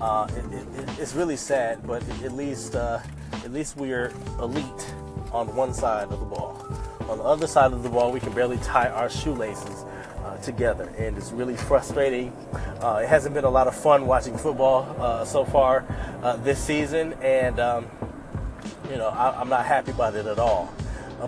Uh, 0.00 0.28
it, 0.36 0.44
it, 0.78 0.98
it's 0.98 1.14
really 1.14 1.36
sad, 1.36 1.86
but 1.86 2.02
at 2.22 2.32
least 2.32 2.74
uh, 2.74 2.98
at 3.44 3.52
least 3.52 3.76
we 3.76 3.92
are 3.92 4.12
elite 4.40 4.94
on 5.32 5.54
one 5.54 5.72
side 5.72 6.08
of 6.10 6.18
the 6.20 6.26
ball. 6.26 6.66
On 7.08 7.18
the 7.18 7.24
other 7.24 7.46
side 7.46 7.72
of 7.72 7.82
the 7.82 7.88
ball, 7.88 8.10
we 8.12 8.20
can 8.20 8.32
barely 8.32 8.56
tie 8.58 8.88
our 8.88 9.10
shoelaces 9.10 9.84
uh, 10.24 10.36
together, 10.38 10.92
and 10.98 11.16
it's 11.16 11.32
really 11.32 11.56
frustrating. 11.56 12.32
Uh, 12.80 13.00
it 13.02 13.08
hasn't 13.08 13.34
been 13.34 13.44
a 13.44 13.50
lot 13.50 13.68
of 13.68 13.74
fun 13.74 14.06
watching 14.06 14.36
football 14.36 14.96
uh, 14.98 15.24
so 15.24 15.44
far 15.44 15.84
uh, 16.22 16.36
this 16.36 16.58
season, 16.58 17.12
and 17.22 17.60
um, 17.60 17.86
you 18.90 18.96
know 18.96 19.08
I, 19.08 19.40
am 19.40 19.48
not 19.48 19.66
happy 19.66 19.92
about 19.92 20.14
it 20.16 20.26
at 20.26 20.38
all. 20.38 20.72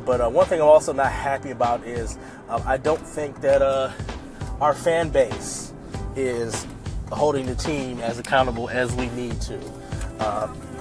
But 0.05 0.33
one 0.33 0.47
thing 0.47 0.61
I'm 0.61 0.67
also 0.67 0.93
not 0.93 1.13
happy 1.13 1.51
about 1.53 1.85
is 1.85 2.19
I 2.49 2.77
don't 2.77 3.07
think 3.07 3.41
that 3.41 3.63
our 4.61 4.75
fan 4.75 5.11
base 5.11 5.73
is 6.17 6.67
holding 7.13 7.47
the 7.47 7.55
team 7.55 8.01
as 8.01 8.19
accountable 8.19 8.69
as 8.69 8.95
we 8.95 9.09
need 9.11 9.41
to. 9.43 9.59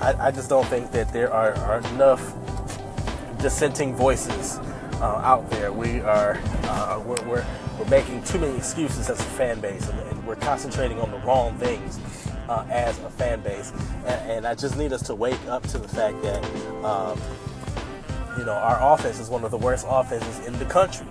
I, 0.02 0.28
I, 0.28 0.32
just 0.32 0.50
don't 0.50 0.66
think 0.68 0.92
that 0.92 1.14
there 1.14 1.32
are, 1.32 1.56
are 1.56 1.80
enough 1.94 2.36
dissenting 3.40 3.96
voices 3.96 4.58
uh, 5.02 5.22
out 5.24 5.50
there. 5.50 5.72
We 5.72 6.02
are 6.02 6.38
uh, 6.64 7.02
we're, 7.06 7.16
we're, 7.28 7.46
we're, 7.80 7.90
making 7.90 8.24
too 8.24 8.40
many 8.40 8.58
excuses 8.58 9.10
as 9.10 9.20
a 9.20 9.24
fan 9.24 9.62
base, 9.62 9.88
and, 9.88 10.00
and 10.00 10.28
we're 10.28 10.36
concentrating 10.36 11.00
on 11.00 11.12
the 11.12 11.18
wrong 11.20 11.58
things 11.58 12.00
uh, 12.50 12.66
as 12.70 13.00
a 13.00 13.10
fan 13.10 13.40
base. 13.42 13.72
And, 14.06 14.32
and, 14.32 14.48
I 14.48 14.54
just 14.54 14.78
need 14.78 14.92
us 14.92 15.02
to 15.04 15.16
wake 15.16 15.40
up 15.48 15.64
to 15.70 15.78
the 15.78 15.88
fact 15.88 16.22
that 16.24 16.44
um, 16.84 17.20
you 18.38 18.46
know 18.46 18.54
our 18.54 18.94
offense 18.94 19.20
is 19.20 19.30
one 19.30 19.46
of 19.46 19.52
the 19.52 19.58
worst 19.58 19.86
offenses 19.90 20.46
in 20.46 20.58
the 20.60 20.66
country. 20.66 21.08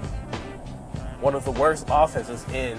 one 1.21 1.35
of 1.35 1.45
the 1.47 1.53
worst 1.53 1.87
offenses 1.89 2.45
in 2.53 2.79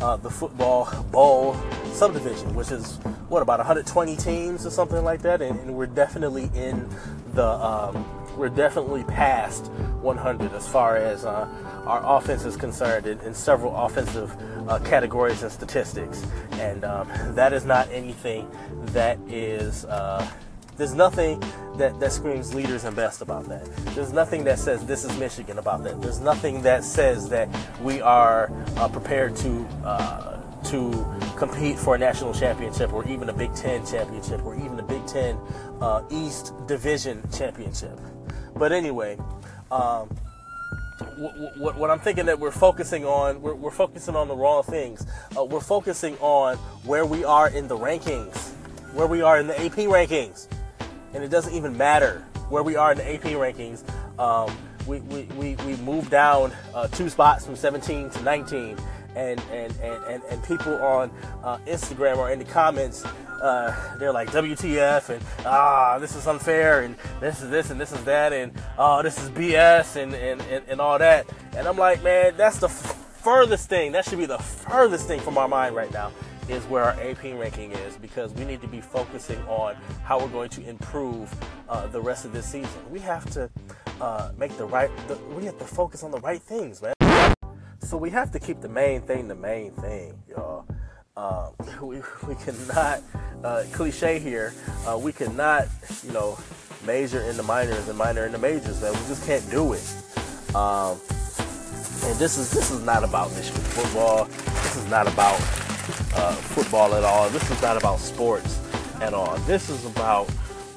uh, 0.00 0.16
the 0.16 0.30
football 0.30 0.86
bowl 1.10 1.56
subdivision, 1.92 2.54
which 2.54 2.70
is 2.70 2.96
what 3.28 3.42
about 3.42 3.58
120 3.58 4.16
teams 4.16 4.66
or 4.66 4.70
something 4.70 5.04
like 5.04 5.22
that, 5.22 5.40
and, 5.40 5.58
and 5.60 5.74
we're 5.74 5.86
definitely 5.86 6.50
in 6.54 6.88
the 7.34 7.46
um, 7.46 8.04
we're 8.36 8.48
definitely 8.48 9.04
past 9.04 9.66
100 10.02 10.52
as 10.52 10.68
far 10.68 10.96
as 10.96 11.24
uh, 11.24 11.48
our 11.86 12.18
offense 12.18 12.44
is 12.44 12.56
concerned 12.56 13.06
in, 13.06 13.18
in 13.20 13.32
several 13.32 13.74
offensive 13.76 14.34
uh, 14.68 14.78
categories 14.80 15.42
and 15.42 15.52
statistics, 15.52 16.26
and 16.52 16.84
um, 16.84 17.08
that 17.34 17.52
is 17.52 17.64
not 17.64 17.88
anything 17.90 18.50
that 18.86 19.18
is. 19.28 19.84
There's 20.76 20.94
nothing 20.94 21.40
that, 21.76 21.98
that 22.00 22.12
screams 22.12 22.54
leaders 22.54 22.84
and 22.84 22.96
best 22.96 23.22
about 23.22 23.48
that. 23.48 23.64
There's 23.94 24.12
nothing 24.12 24.44
that 24.44 24.58
says 24.58 24.84
this 24.86 25.04
is 25.04 25.16
Michigan 25.18 25.58
about 25.58 25.84
that. 25.84 26.00
There's 26.00 26.20
nothing 26.20 26.62
that 26.62 26.84
says 26.84 27.28
that 27.28 27.48
we 27.80 28.00
are 28.00 28.50
uh, 28.76 28.88
prepared 28.88 29.36
to 29.36 29.64
uh, 29.84 30.40
to 30.64 31.06
compete 31.36 31.78
for 31.78 31.94
a 31.94 31.98
national 31.98 32.32
championship 32.32 32.92
or 32.92 33.06
even 33.06 33.28
a 33.28 33.32
Big 33.32 33.54
Ten 33.54 33.84
championship 33.86 34.42
or 34.44 34.54
even 34.56 34.78
a 34.78 34.82
Big 34.82 35.06
Ten 35.06 35.36
uh, 35.80 36.02
East 36.10 36.52
Division 36.66 37.22
championship. 37.32 37.98
But 38.56 38.72
anyway, 38.72 39.18
um, 39.70 40.08
what, 41.18 41.58
what, 41.58 41.76
what, 41.76 41.90
I'm 41.90 41.98
thinking 41.98 42.26
that 42.26 42.38
we're 42.38 42.50
focusing 42.50 43.04
on, 43.04 43.42
we're, 43.42 43.54
we're 43.54 43.70
focusing 43.70 44.16
on 44.16 44.28
the 44.28 44.34
wrong 44.34 44.62
things. 44.62 45.06
Uh, 45.36 45.44
we're 45.44 45.60
focusing 45.60 46.16
on 46.18 46.56
where 46.84 47.04
we 47.04 47.24
are 47.24 47.48
in 47.50 47.68
the 47.68 47.76
rankings, 47.76 48.52
where 48.94 49.06
we 49.06 49.20
are 49.20 49.38
in 49.38 49.46
the 49.46 49.60
AP 49.60 49.72
rankings. 49.72 50.48
And 51.14 51.22
it 51.22 51.28
doesn't 51.28 51.54
even 51.54 51.76
matter 51.76 52.24
where 52.48 52.62
we 52.62 52.76
are 52.76 52.92
in 52.92 52.98
the 52.98 53.14
AP 53.14 53.22
rankings. 53.22 53.82
Um, 54.18 54.56
we, 54.86 55.00
we, 55.00 55.22
we, 55.36 55.54
we 55.66 55.76
moved 55.76 56.10
down 56.10 56.52
uh, 56.74 56.88
two 56.88 57.08
spots 57.08 57.46
from 57.46 57.56
17 57.56 58.10
to 58.10 58.22
19 58.22 58.76
and 59.16 59.40
and, 59.52 59.72
and, 59.80 60.04
and, 60.04 60.22
and 60.24 60.44
people 60.44 60.74
on 60.82 61.10
uh, 61.42 61.58
Instagram 61.66 62.16
or 62.16 62.30
in 62.30 62.38
the 62.38 62.44
comments, 62.44 63.04
uh, 63.40 63.96
they're 63.98 64.12
like 64.12 64.30
WTF 64.30 65.10
and 65.10 65.22
ah 65.44 65.98
this 65.98 66.16
is 66.16 66.26
unfair 66.26 66.82
and 66.82 66.96
this 67.20 67.42
is 67.42 67.50
this 67.50 67.70
and 67.70 67.80
this 67.80 67.92
is 67.92 68.02
that 68.04 68.32
and 68.32 68.52
oh 68.78 69.02
this 69.02 69.22
is 69.22 69.30
BS 69.30 69.96
and, 69.96 70.14
and, 70.14 70.40
and, 70.42 70.64
and 70.68 70.80
all 70.80 70.98
that. 70.98 71.26
And 71.56 71.66
I'm 71.66 71.76
like, 71.76 72.02
man, 72.02 72.34
that's 72.36 72.58
the 72.58 72.68
furthest 72.68 73.68
thing. 73.68 73.92
That 73.92 74.04
should 74.04 74.18
be 74.18 74.26
the 74.26 74.38
furthest 74.38 75.06
thing 75.06 75.20
from 75.20 75.38
our 75.38 75.48
mind 75.48 75.74
right 75.74 75.92
now 75.92 76.10
is 76.48 76.64
where 76.64 76.84
our 76.84 76.92
AP 77.00 77.24
ranking 77.24 77.72
is 77.72 77.96
because 77.96 78.32
we 78.34 78.44
need 78.44 78.60
to 78.60 78.68
be 78.68 78.80
focusing 78.80 79.40
on 79.46 79.76
how 80.04 80.18
we're 80.18 80.28
going 80.28 80.50
to 80.50 80.68
improve 80.68 81.32
uh, 81.68 81.86
the 81.88 82.00
rest 82.00 82.24
of 82.24 82.32
this 82.32 82.46
season. 82.46 82.80
We 82.90 83.00
have 83.00 83.28
to 83.30 83.50
uh, 84.00 84.32
make 84.36 84.56
the 84.56 84.66
right. 84.66 84.90
The, 85.08 85.16
we 85.36 85.44
have 85.46 85.58
to 85.58 85.64
focus 85.64 86.02
on 86.02 86.10
the 86.10 86.20
right 86.20 86.42
things, 86.42 86.82
man. 86.82 86.94
So 87.80 87.96
we 87.96 88.10
have 88.10 88.30
to 88.32 88.40
keep 88.40 88.60
the 88.60 88.68
main 88.68 89.02
thing 89.02 89.28
the 89.28 89.34
main 89.34 89.72
thing, 89.72 90.22
y'all. 90.28 90.66
Um, 91.16 91.52
we, 91.82 92.00
we 92.26 92.34
cannot, 92.34 93.02
uh, 93.44 93.64
cliche 93.72 94.18
here, 94.18 94.52
uh, 94.86 94.98
we 94.98 95.12
cannot, 95.12 95.68
you 96.02 96.12
know, 96.12 96.38
major 96.84 97.20
in 97.22 97.36
the 97.36 97.42
minors 97.42 97.88
and 97.88 97.96
minor 97.96 98.26
in 98.26 98.32
the 98.32 98.38
majors, 98.38 98.82
man. 98.82 98.92
We 98.92 99.08
just 99.08 99.26
can't 99.26 99.48
do 99.50 99.74
it. 99.74 99.84
Um, 100.54 100.98
and 102.04 102.18
this 102.18 102.36
is 102.36 102.50
this 102.50 102.70
is 102.70 102.82
not 102.84 103.02
about 103.02 103.32
Michigan 103.32 103.62
football. 103.62 104.24
This 104.24 104.76
is 104.76 104.90
not 104.90 105.06
about 105.06 105.40
uh, 106.16 106.32
football 106.32 106.94
at 106.94 107.04
all. 107.04 107.28
This 107.30 107.50
is 107.50 107.60
not 107.62 107.76
about 107.76 107.98
sports 107.98 108.60
at 109.00 109.14
all. 109.14 109.36
This 109.38 109.68
is 109.68 109.84
about 109.84 110.28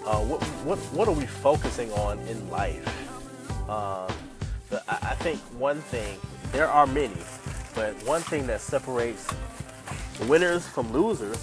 uh, 0.05 0.19
what 0.19 0.43
what 0.63 0.77
what 0.93 1.07
are 1.07 1.13
we 1.13 1.25
focusing 1.25 1.91
on 1.93 2.19
in 2.27 2.49
life? 2.49 2.85
Um, 3.69 4.07
the, 4.69 4.81
I 4.87 5.15
think 5.15 5.39
one 5.59 5.79
thing 5.81 6.17
there 6.51 6.67
are 6.67 6.87
many, 6.87 7.21
but 7.75 7.93
one 8.05 8.21
thing 8.21 8.47
that 8.47 8.61
separates 8.61 9.27
winners 10.27 10.65
from 10.67 10.91
losers 10.91 11.39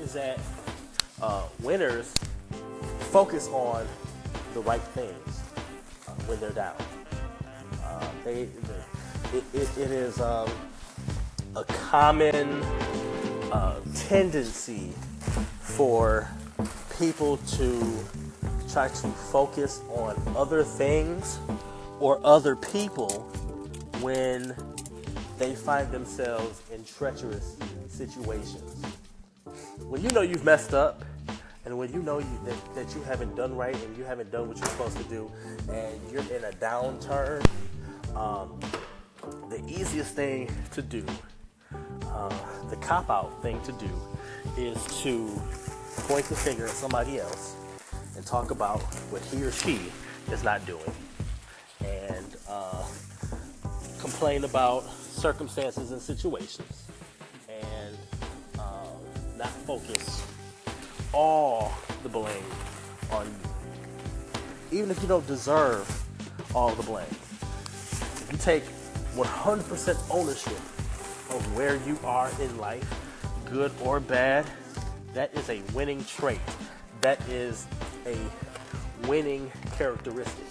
is 0.00 0.12
that 0.14 0.38
uh, 1.22 1.42
winners 1.62 2.12
focus 3.10 3.48
on 3.48 3.86
the 4.54 4.60
right 4.60 4.80
things 4.80 5.40
uh, 6.06 6.12
when 6.26 6.40
they're 6.40 6.50
down. 6.50 6.76
Uh, 7.84 8.08
they, 8.24 8.42
it, 9.32 9.44
it, 9.52 9.78
it 9.78 9.90
is 9.90 10.20
um, 10.20 10.50
a 11.56 11.64
common 11.64 12.62
uh, 13.52 13.80
tendency 13.94 14.92
for 15.60 16.28
people 16.98 17.36
to 17.38 18.04
try 18.72 18.88
to 18.88 19.08
focus 19.32 19.80
on 19.90 20.20
other 20.36 20.62
things 20.62 21.38
or 22.00 22.20
other 22.24 22.56
people 22.56 23.08
when 24.00 24.54
they 25.38 25.54
find 25.54 25.90
themselves 25.92 26.62
in 26.72 26.84
treacherous 26.84 27.56
situations. 27.88 28.82
When 29.88 30.02
you 30.02 30.10
know 30.10 30.22
you've 30.22 30.44
messed 30.44 30.74
up, 30.74 31.04
and 31.64 31.76
when 31.78 31.92
you 31.92 32.02
know 32.02 32.18
you, 32.18 32.40
that, 32.44 32.74
that 32.74 32.94
you 32.94 33.02
haven't 33.02 33.36
done 33.36 33.56
right 33.56 33.74
and 33.74 33.96
you 33.96 34.04
haven't 34.04 34.32
done 34.32 34.48
what 34.48 34.58
you're 34.58 34.66
supposed 34.68 34.96
to 34.96 35.04
do, 35.04 35.30
and 35.70 36.00
you're 36.10 36.22
in 36.36 36.44
a 36.44 36.52
downturn, 36.56 37.44
um, 38.16 38.58
the 39.50 39.62
easiest 39.68 40.14
thing 40.14 40.50
to 40.72 40.82
do, 40.82 41.04
uh, 42.18 42.68
the 42.68 42.76
cop 42.76 43.08
out 43.10 43.40
thing 43.42 43.60
to 43.62 43.72
do, 43.72 43.90
is 44.56 44.82
to 45.02 45.28
point 46.08 46.24
the 46.26 46.34
finger 46.34 46.64
at 46.64 46.70
somebody 46.70 47.18
else 47.18 47.54
and 48.16 48.26
talk 48.26 48.50
about 48.50 48.80
what 49.10 49.22
he 49.22 49.42
or 49.42 49.52
she 49.52 49.80
is 50.32 50.42
not 50.42 50.64
doing. 50.66 50.92
And 51.80 52.36
uh, 52.48 52.84
complain 54.00 54.44
about 54.44 54.84
circumstances 54.90 55.92
and 55.92 56.00
situations 56.00 56.88
and 57.48 57.96
um, 58.58 59.36
not 59.36 59.48
focus 59.48 60.24
all 61.12 61.72
the 62.02 62.08
blame 62.08 62.44
on 63.12 63.26
you. 63.26 64.78
Even 64.78 64.90
if 64.90 65.00
you 65.00 65.08
don't 65.08 65.26
deserve 65.26 65.86
all 66.54 66.74
the 66.74 66.82
blame. 66.82 67.06
If 67.10 68.28
you 68.32 68.38
take 68.38 68.64
100% 69.14 70.14
ownership 70.14 70.58
of 71.30 71.56
where 71.56 71.76
you 71.76 71.98
are 72.04 72.30
in 72.40 72.56
life, 72.58 72.88
good 73.50 73.72
or 73.82 74.00
bad, 74.00 74.46
that 75.14 75.34
is 75.34 75.48
a 75.50 75.62
winning 75.74 76.04
trait. 76.04 76.40
That 77.00 77.20
is 77.28 77.66
a 78.06 78.16
winning 79.06 79.50
characteristic. 79.76 80.44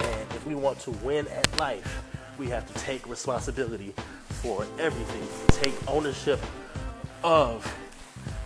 And 0.00 0.30
if 0.32 0.46
we 0.46 0.54
want 0.54 0.78
to 0.80 0.90
win 0.90 1.26
at 1.28 1.58
life, 1.58 2.02
we 2.38 2.48
have 2.48 2.66
to 2.72 2.74
take 2.80 3.08
responsibility 3.08 3.94
for 4.28 4.66
everything, 4.78 5.26
take 5.62 5.74
ownership 5.88 6.40
of 7.22 7.66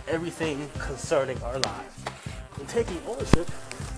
everything 0.07 0.69
concerning 0.79 1.41
our 1.43 1.59
lives. 1.59 1.95
And 2.59 2.67
taking 2.67 3.01
ownership 3.07 3.49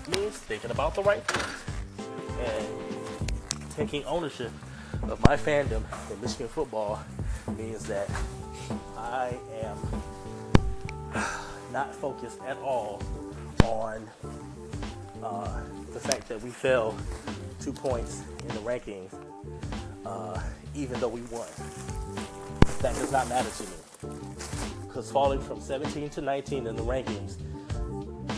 means 0.08 0.36
thinking 0.36 0.70
about 0.70 0.94
the 0.94 1.02
right 1.02 1.24
things. 1.26 2.06
And 2.40 3.68
taking 3.70 4.04
ownership 4.04 4.52
of 5.02 5.22
my 5.24 5.36
fandom 5.36 5.82
in 6.12 6.20
Michigan 6.20 6.48
football 6.48 7.00
means 7.56 7.84
that 7.86 8.10
I 8.96 9.38
am 9.62 9.78
not 11.72 11.94
focused 11.94 12.40
at 12.46 12.56
all 12.58 13.02
on 13.64 14.08
uh, 15.22 15.62
the 15.92 16.00
fact 16.00 16.28
that 16.28 16.42
we 16.42 16.50
fell 16.50 16.96
two 17.60 17.72
points 17.72 18.22
in 18.42 18.48
the 18.48 18.60
rankings 18.60 19.12
uh, 20.08 20.40
even 20.74 20.98
though 21.00 21.08
we 21.08 21.20
won. 21.22 21.46
That 22.80 22.94
does 22.94 23.12
not 23.12 23.28
matter 23.28 23.50
to 23.50 23.62
me. 23.62 24.16
Because 24.86 25.10
falling 25.10 25.40
from 25.40 25.60
17 25.60 26.08
to 26.10 26.20
19 26.20 26.66
in 26.66 26.76
the 26.76 26.82
rankings 26.82 27.36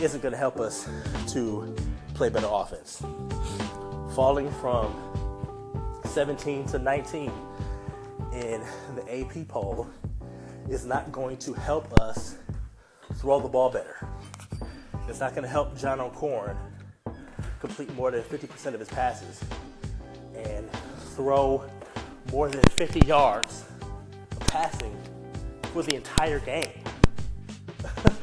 isn't 0.01 0.21
going 0.21 0.33
to 0.33 0.37
help 0.37 0.59
us 0.59 0.87
to 1.33 1.75
play 2.13 2.29
better 2.29 2.47
offense. 2.49 3.03
Falling 4.15 4.51
from 4.53 4.93
17 6.05 6.65
to 6.67 6.79
19 6.79 7.31
in 8.33 8.61
the 8.95 9.19
AP 9.21 9.47
poll 9.47 9.87
is 10.69 10.85
not 10.85 11.11
going 11.11 11.37
to 11.37 11.53
help 11.53 11.91
us 11.99 12.35
throw 13.15 13.39
the 13.39 13.47
ball 13.47 13.69
better. 13.69 14.07
It's 15.07 15.19
not 15.19 15.31
going 15.31 15.43
to 15.43 15.49
help 15.49 15.77
John 15.77 15.99
O'Korn 15.99 16.55
complete 17.59 17.93
more 17.95 18.11
than 18.11 18.21
50% 18.23 18.73
of 18.73 18.79
his 18.79 18.89
passes 18.89 19.43
and 20.35 20.71
throw 21.15 21.63
more 22.31 22.49
than 22.49 22.63
50 22.77 23.05
yards 23.05 23.65
of 24.31 24.39
passing 24.47 24.97
for 25.73 25.83
the 25.83 25.95
entire 25.95 26.39
game. 26.39 26.71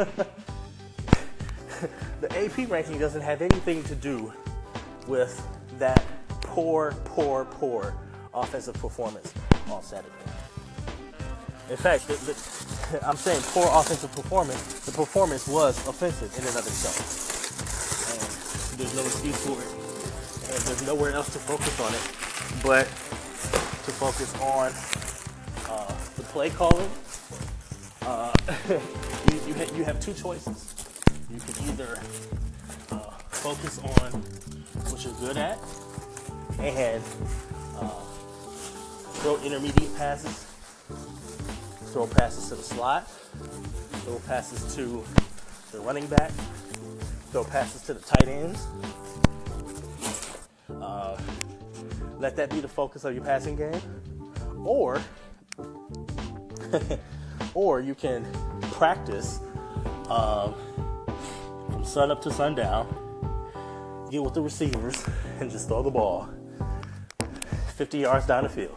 the 2.21 2.37
AP 2.37 2.71
ranking 2.71 2.99
doesn't 2.99 3.23
have 3.23 3.43
anything 3.43 3.83
to 3.85 3.95
do 3.95 4.33
with 5.07 5.47
that 5.79 6.03
poor, 6.41 6.95
poor, 7.05 7.45
poor 7.45 7.95
offensive 8.33 8.75
performance 8.75 9.33
on 9.71 9.83
Saturday. 9.83 10.15
In 11.71 11.77
fact, 11.77 12.07
the, 12.09 12.15
the, 12.15 13.07
I'm 13.09 13.17
saying 13.17 13.43
poor 13.49 13.69
offensive 13.71 14.13
performance. 14.13 14.63
The 14.87 14.93
performance 14.93 15.47
was 15.47 15.77
offensive 15.87 16.33
in 16.39 16.47
and 16.47 16.57
of 16.57 16.67
itself, 16.67 17.01
and 18.73 18.79
there's 18.81 18.95
no 18.95 19.03
excuse 19.05 19.37
for 19.45 19.61
it, 19.61 20.55
and 20.55 20.63
there's 20.67 20.87
nowhere 20.87 21.13
else 21.13 21.33
to 21.33 21.39
focus 21.39 21.79
on 21.81 21.93
it 21.95 22.29
but 22.63 22.85
to 22.87 23.93
focus 23.93 24.35
on 24.41 24.73
uh, 25.69 25.95
the 26.17 26.23
play 26.25 26.51
calling. 26.51 26.91
Uh, 28.03 28.33
you, 28.69 29.41
you, 29.49 29.55
ha- 29.55 29.75
you 29.75 29.85
have 29.85 30.01
two 30.01 30.15
choices. 30.15 30.75
You 31.31 31.39
can 31.41 31.69
either 31.69 31.99
uh, 32.91 33.11
focus 33.29 33.79
on 33.79 34.13
what 34.91 35.05
you're 35.05 35.15
good 35.15 35.37
at 35.37 35.59
and 36.59 37.03
throw 39.19 39.37
intermediate 39.43 39.97
passes, 39.97 40.47
throw 41.93 42.07
passes 42.07 42.49
to 42.49 42.55
the 42.55 42.63
slot, 42.63 43.09
throw 44.05 44.19
passes 44.27 44.75
to 44.77 45.05
the 45.73 45.81
running 45.81 46.07
back, 46.07 46.31
throw 47.31 47.45
passes 47.45 47.83
to 47.83 47.95
the 47.95 48.01
tight 48.01 48.29
ends. 48.29 48.67
Uh, 50.81 51.21
let 52.19 52.37
that 52.37 52.51
be 52.51 52.61
the 52.61 52.69
focus 52.69 53.05
of 53.05 53.15
your 53.15 53.25
passing 53.25 53.57
game, 53.57 53.81
or 54.65 55.01
or 57.55 57.81
you 57.81 57.95
can 57.95 58.27
practice 58.73 59.41
um, 60.09 60.55
from 61.71 61.85
sun 61.85 62.11
up 62.11 62.23
to 62.23 62.33
sundown. 62.33 62.87
Get 64.11 64.23
with 64.23 64.35
the 64.35 64.41
receivers 64.41 65.05
and 65.39 65.51
just 65.51 65.69
throw 65.69 65.83
the 65.83 65.91
ball 65.91 66.29
50 67.77 67.99
yards 67.99 68.27
down 68.27 68.43
the 68.43 68.49
field, 68.49 68.77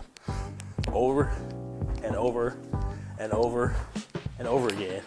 over 0.94 1.32
and 2.04 2.16
over 2.16 2.58
and 3.20 3.32
over 3.34 3.76
and 4.40 4.48
over 4.48 4.68
again 4.70 5.02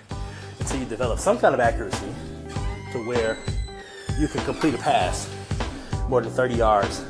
until 0.61 0.79
you 0.79 0.87
develop 0.87 1.18
some 1.18 1.38
kind 1.38 1.55
of 1.55 1.61
accuracy 1.61 2.14
to 2.92 3.05
where 3.07 3.37
you 4.18 4.29
can 4.29 4.44
complete 4.44 4.75
a 4.75 4.79
pass 4.79 5.29
more 6.09 6.20
than 6.20 6.31
30 6.31 6.55
yards 6.55 7.05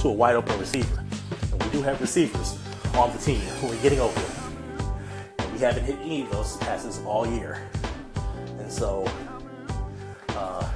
to 0.00 0.08
a 0.08 0.12
wide 0.12 0.34
open 0.34 0.58
receiver. 0.58 1.04
And 1.52 1.62
we 1.62 1.70
do 1.70 1.82
have 1.82 2.00
receivers 2.00 2.58
on 2.94 3.12
the 3.12 3.18
team 3.18 3.40
who 3.60 3.72
are 3.72 3.82
getting 3.82 4.00
open. 4.00 4.22
And 5.38 5.52
we 5.52 5.58
haven't 5.60 5.84
hit 5.84 5.96
any 6.00 6.22
of 6.22 6.30
those 6.30 6.56
passes 6.58 7.00
all 7.04 7.26
year. 7.26 7.62
And 8.58 8.72
so 8.72 9.08
uh, 10.30 10.68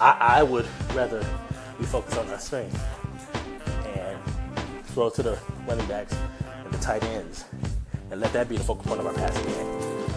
I, 0.00 0.38
I 0.38 0.42
would 0.42 0.66
rather 0.94 1.24
we 1.78 1.86
focus 1.86 2.16
on 2.16 2.28
our 2.28 2.38
strength 2.38 2.80
and 3.96 4.18
throw 4.86 5.10
to 5.10 5.22
the 5.22 5.38
running 5.66 5.86
backs 5.86 6.16
tight 6.84 7.02
ends 7.04 7.46
and 8.10 8.20
let 8.20 8.30
that 8.34 8.46
be 8.46 8.58
the 8.58 8.62
focal 8.62 8.84
point 8.84 9.00
of 9.00 9.06
our 9.06 9.14
passing 9.14 9.42
game. 9.46 9.66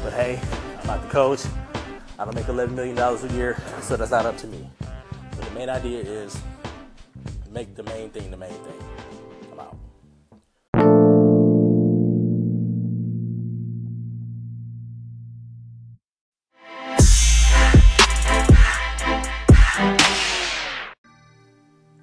But 0.04 0.12
hey, 0.12 0.38
I'm 0.82 0.88
not 0.88 1.02
the 1.02 1.08
coach. 1.08 1.46
I 2.20 2.26
don't 2.26 2.36
make 2.36 2.46
$11 2.46 2.72
million 2.72 2.98
a 2.98 3.34
year, 3.34 3.56
so 3.82 3.96
that's 3.96 4.12
not 4.12 4.26
up 4.26 4.38
to 4.40 4.48
me. 4.48 4.70
But 4.80 5.46
the 5.46 5.52
main 5.52 5.70
idea 5.70 6.02
is 6.02 6.38
make 7.50 7.74
the 7.76 7.84
main 7.84 8.10
thing 8.10 8.30
the 8.30 8.38
main 8.38 8.50
thing. 8.50 8.84
I'm 9.54 9.60
out. 9.62 9.78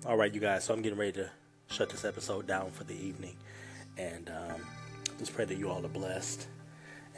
All 0.07 0.17
right, 0.17 0.33
you 0.33 0.41
guys. 0.41 0.65
So 0.65 0.73
I'm 0.73 0.81
getting 0.81 0.99
ready 0.99 1.13
to 1.13 1.31
shut 1.67 1.91
this 1.91 2.05
episode 2.07 2.47
down 2.47 2.71
for 2.71 2.85
the 2.85 2.95
evening, 2.95 3.37
and 3.97 4.31
um, 4.31 4.61
just 5.19 5.35
pray 5.35 5.45
that 5.45 5.57
you 5.57 5.71
all 5.71 5.85
are 5.85 5.89
blessed, 5.89 6.47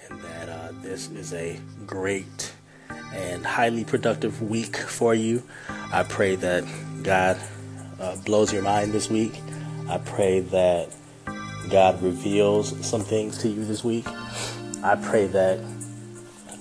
and 0.09 0.21
that 0.21 0.49
uh, 0.49 0.73
this 0.83 1.11
is 1.11 1.33
a 1.33 1.59
great 1.87 2.53
and 3.15 3.45
highly 3.45 3.85
productive 3.85 4.43
week 4.43 4.77
for 4.77 5.15
you. 5.15 5.43
I 5.93 6.03
pray 6.03 6.37
that 6.37 6.65
God 7.03 7.39
uh, 8.01 8.17
blows 8.25 8.53
your 8.53 8.63
mind 8.63 8.93
this 8.93 9.11
week. 9.11 9.35
I 9.89 9.99
pray 9.99 10.41
that 10.41 10.95
God 11.71 12.01
reveals 12.03 12.87
some 12.87 13.03
things 13.03 13.39
to 13.39 13.49
you 13.49 13.65
this 13.65 13.83
week. 13.83 14.07
I 14.83 14.97
pray 14.97 15.27
that 15.29 15.59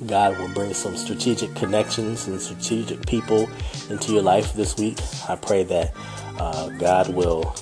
God 0.07 0.37
will 0.37 0.53
bring 0.53 0.73
some 0.73 0.97
strategic 0.97 1.55
connections 1.55 2.27
and 2.27 2.39
strategic 2.41 3.05
people 3.05 3.49
into 3.89 4.13
your 4.13 4.23
life 4.23 4.53
this 4.53 4.77
week. 4.77 4.99
I 5.29 5.35
pray 5.35 5.63
that 5.63 5.93
uh, 6.39 6.69
God 6.69 7.13
will 7.13 7.55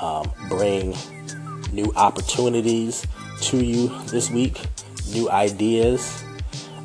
um, 0.00 0.30
bring 0.48 0.94
new 1.72 1.92
opportunities 1.96 3.06
to 3.42 3.64
you 3.64 3.88
this 4.06 4.30
week, 4.30 4.60
new 5.12 5.30
ideas, 5.30 6.24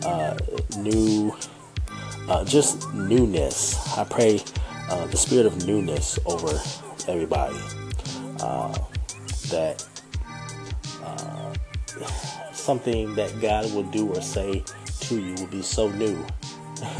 uh, 0.06 0.38
new, 0.78 1.36
uh, 2.30 2.43
just 2.46 2.91
newness. 2.93 3.98
I 3.98 4.04
pray 4.04 4.41
uh, 4.89 5.06
the 5.08 5.17
spirit 5.17 5.46
of 5.46 5.65
newness 5.65 6.19
over 6.26 6.60
everybody. 7.08 7.60
Uh, 8.39 8.78
that 9.50 9.86
uh, 11.04 11.54
something 12.54 13.13
that 13.15 13.39
God 13.41 13.74
will 13.74 13.84
do 13.84 14.10
or 14.10 14.22
say 14.22 14.63
to 15.02 15.19
you 15.22 15.36
will 15.36 15.48
be 15.48 15.62
so 15.62 15.89
new. 15.89 16.26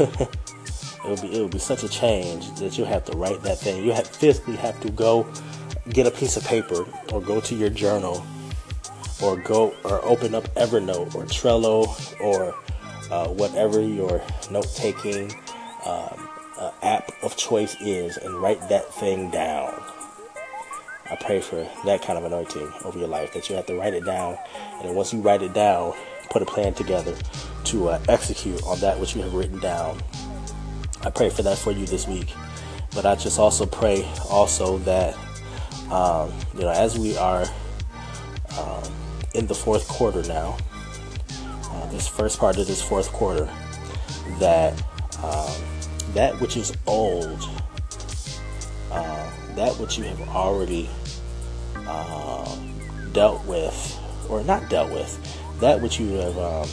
it'll 1.04 1.20
be 1.20 1.34
it'll 1.34 1.48
be 1.48 1.58
such 1.58 1.82
a 1.82 1.88
change 1.88 2.52
that 2.54 2.78
you'll 2.78 2.86
have 2.86 3.04
to 3.04 3.16
write 3.16 3.42
that 3.42 3.58
thing. 3.58 3.84
You 3.84 3.92
have 3.92 4.06
physically 4.06 4.56
have 4.56 4.80
to 4.80 4.90
go 4.90 5.26
get 5.90 6.06
a 6.06 6.10
piece 6.10 6.36
of 6.36 6.44
paper 6.44 6.86
or 7.12 7.20
go 7.20 7.40
to 7.40 7.54
your 7.54 7.70
journal 7.70 8.24
or 9.22 9.36
go 9.36 9.74
or 9.84 10.04
open 10.04 10.34
up 10.34 10.44
Evernote 10.54 11.14
or 11.14 11.24
Trello 11.24 12.20
or 12.20 12.54
uh, 13.10 13.28
whatever 13.28 13.80
your 13.80 14.22
note 14.50 14.72
taking 14.74 15.32
um, 15.86 16.28
uh, 16.58 16.70
app 16.82 17.12
of 17.22 17.36
choice 17.36 17.76
is 17.80 18.16
and 18.16 18.34
write 18.34 18.68
that 18.68 18.92
thing 18.94 19.30
down. 19.30 19.72
I 21.10 21.16
pray 21.16 21.40
for 21.40 21.68
that 21.84 22.02
kind 22.02 22.18
of 22.18 22.24
anointing 22.24 22.72
over 22.84 22.98
your 22.98 23.08
life 23.08 23.34
that 23.34 23.48
you 23.50 23.56
have 23.56 23.66
to 23.66 23.76
write 23.76 23.92
it 23.92 24.06
down, 24.06 24.38
and 24.78 24.88
then 24.88 24.94
once 24.94 25.12
you 25.12 25.20
write 25.20 25.42
it 25.42 25.52
down, 25.52 25.92
put 26.30 26.40
a 26.40 26.46
plan 26.46 26.72
together 26.72 27.14
to 27.64 27.88
uh, 27.90 28.00
execute 28.08 28.62
on 28.64 28.80
that 28.80 28.98
which 28.98 29.14
you 29.14 29.22
have 29.22 29.34
written 29.34 29.60
down. 29.60 30.00
I 31.02 31.10
pray 31.10 31.28
for 31.28 31.42
that 31.42 31.58
for 31.58 31.72
you 31.72 31.84
this 31.86 32.08
week, 32.08 32.32
but 32.94 33.04
I 33.04 33.16
just 33.16 33.38
also 33.38 33.66
pray 33.66 34.08
also 34.30 34.78
that 34.78 35.14
um, 35.94 36.32
you 36.54 36.62
know 36.62 36.70
as 36.70 36.98
we 36.98 37.16
are 37.16 37.44
um, 38.58 38.82
in 39.34 39.46
the 39.46 39.54
fourth 39.54 39.86
quarter 39.88 40.22
now, 40.24 40.56
uh, 41.70 41.90
this 41.90 42.08
first 42.08 42.38
part 42.38 42.58
of 42.58 42.66
this 42.66 42.82
fourth 42.82 43.12
quarter, 43.12 43.48
that 44.38 44.72
um, 45.22 45.54
that 46.14 46.38
which 46.40 46.56
is 46.56 46.72
old, 46.86 47.48
uh, 48.90 49.30
that 49.54 49.72
which 49.78 49.98
you 49.98 50.04
have 50.04 50.20
already 50.30 50.88
uh, 51.86 52.56
dealt 53.12 53.44
with, 53.46 53.98
or 54.28 54.42
not 54.44 54.68
dealt 54.68 54.90
with, 54.90 55.18
that 55.60 55.80
which 55.80 56.00
you 56.00 56.08
have, 56.14 56.38
um, 56.38 56.68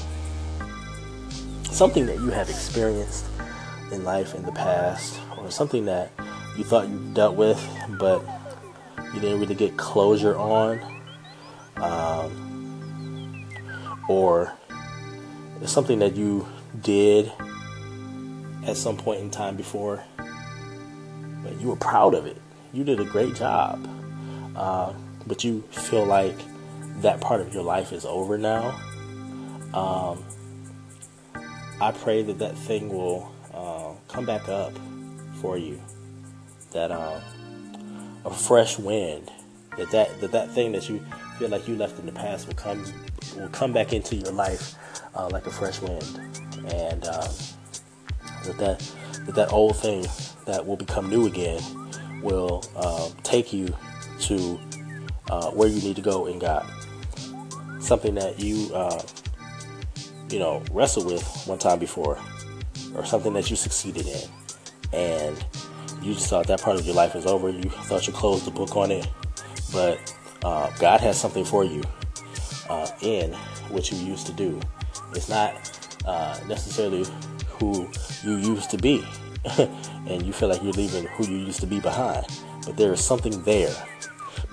something 1.63 2.05
that 2.05 2.17
you 2.17 2.29
have 2.29 2.49
experienced 2.49 3.25
in 3.91 4.03
life 4.03 4.33
in 4.33 4.43
the 4.43 4.51
past, 4.51 5.19
or 5.37 5.51
something 5.51 5.85
that 5.85 6.11
you 6.57 6.63
thought 6.63 6.87
you 6.89 6.99
dealt 7.13 7.35
with, 7.35 7.59
but 7.99 8.23
you 9.13 9.19
didn't 9.19 9.39
really 9.39 9.55
get 9.55 9.77
closure 9.77 10.37
on, 10.37 10.79
um, 11.77 13.47
or 14.07 14.53
something 15.65 15.99
that 15.99 16.15
you 16.15 16.47
did 16.81 17.31
at 18.65 18.77
some 18.77 18.97
point 18.97 19.21
in 19.21 19.29
time 19.29 19.55
before, 19.55 20.03
but 21.43 21.59
you 21.59 21.67
were 21.67 21.75
proud 21.75 22.13
of 22.13 22.25
it. 22.25 22.41
You 22.73 22.83
did 22.83 22.99
a 22.99 23.05
great 23.05 23.35
job, 23.35 23.87
uh, 24.55 24.93
but 25.27 25.43
you 25.43 25.61
feel 25.71 26.05
like 26.05 26.37
that 27.01 27.19
part 27.19 27.41
of 27.41 27.53
your 27.53 27.63
life 27.63 27.91
is 27.91 28.05
over 28.05 28.37
now. 28.37 28.79
Um, 29.73 30.23
I 31.81 31.91
pray 31.91 32.21
that 32.23 32.37
that 32.39 32.57
thing 32.57 32.89
will 32.89 33.31
uh, 33.53 33.93
come 34.07 34.25
back 34.25 34.47
up 34.47 34.73
for 35.41 35.57
you. 35.57 35.81
That 36.71 36.91
uh, 36.91 37.19
a 38.25 38.31
fresh 38.31 38.77
wind, 38.77 39.31
that, 39.77 39.91
that 39.91 40.21
that 40.21 40.31
that 40.31 40.51
thing 40.51 40.71
that 40.73 40.89
you 40.89 41.03
feel 41.37 41.49
like 41.49 41.67
you 41.67 41.75
left 41.75 41.99
in 41.99 42.05
the 42.05 42.11
past 42.11 42.47
will 42.47 42.55
come 42.55 42.83
will 43.35 43.49
come 43.49 43.73
back 43.73 43.93
into 43.93 44.15
your 44.15 44.31
life 44.31 44.75
uh, 45.15 45.29
like 45.29 45.47
a 45.47 45.51
fresh 45.51 45.81
wind, 45.81 46.19
and 46.67 47.05
um, 47.05 47.29
that 48.45 48.57
that 48.57 48.91
that 49.25 49.35
that 49.35 49.53
old 49.53 49.75
thing 49.77 50.05
that 50.45 50.65
will 50.65 50.75
become 50.75 51.09
new 51.09 51.25
again 51.25 51.61
will 52.21 52.63
uh, 52.75 53.09
take 53.23 53.53
you 53.53 53.73
to 54.19 54.59
uh, 55.29 55.49
where 55.51 55.67
you 55.67 55.81
need 55.81 55.95
to 55.95 56.01
go 56.01 56.27
in 56.27 56.39
God. 56.39 56.65
Something 57.79 58.15
that 58.15 58.39
you 58.39 58.73
uh, 58.73 59.01
you 60.29 60.39
know 60.39 60.61
wrestled 60.71 61.05
with 61.07 61.23
one 61.45 61.57
time 61.57 61.79
before, 61.79 62.19
or 62.95 63.05
something 63.05 63.33
that 63.33 63.49
you 63.49 63.55
succeeded 63.55 64.07
in, 64.07 64.29
and 64.93 65.45
you 66.01 66.13
just 66.13 66.27
thought 66.29 66.47
that 66.47 66.61
part 66.61 66.79
of 66.79 66.85
your 66.85 66.95
life 66.95 67.13
was 67.13 67.25
over. 67.25 67.49
You 67.49 67.63
thought 67.63 68.07
you 68.07 68.13
closed 68.13 68.45
the 68.45 68.51
book 68.51 68.75
on 68.75 68.91
it, 68.91 69.07
but 69.71 70.15
uh, 70.43 70.71
God 70.79 70.99
has 71.01 71.19
something 71.19 71.45
for 71.45 71.63
you 71.63 71.83
uh, 72.69 72.87
in 73.01 73.33
what 73.69 73.91
you 73.91 73.97
used 73.97 74.25
to 74.27 74.33
do. 74.33 74.59
It's 75.13 75.29
not 75.29 75.53
uh, 76.05 76.39
necessarily 76.47 77.05
who 77.47 77.87
you 78.23 78.37
used 78.37 78.71
to 78.71 78.77
be, 78.77 79.05
and 80.07 80.23
you 80.23 80.33
feel 80.33 80.49
like 80.49 80.63
you're 80.63 80.73
leaving 80.73 81.05
who 81.07 81.27
you 81.27 81.37
used 81.37 81.59
to 81.61 81.67
be 81.67 81.79
behind. 81.79 82.25
But 82.65 82.77
there 82.77 82.91
is 82.93 83.03
something 83.03 83.43
there. 83.43 83.73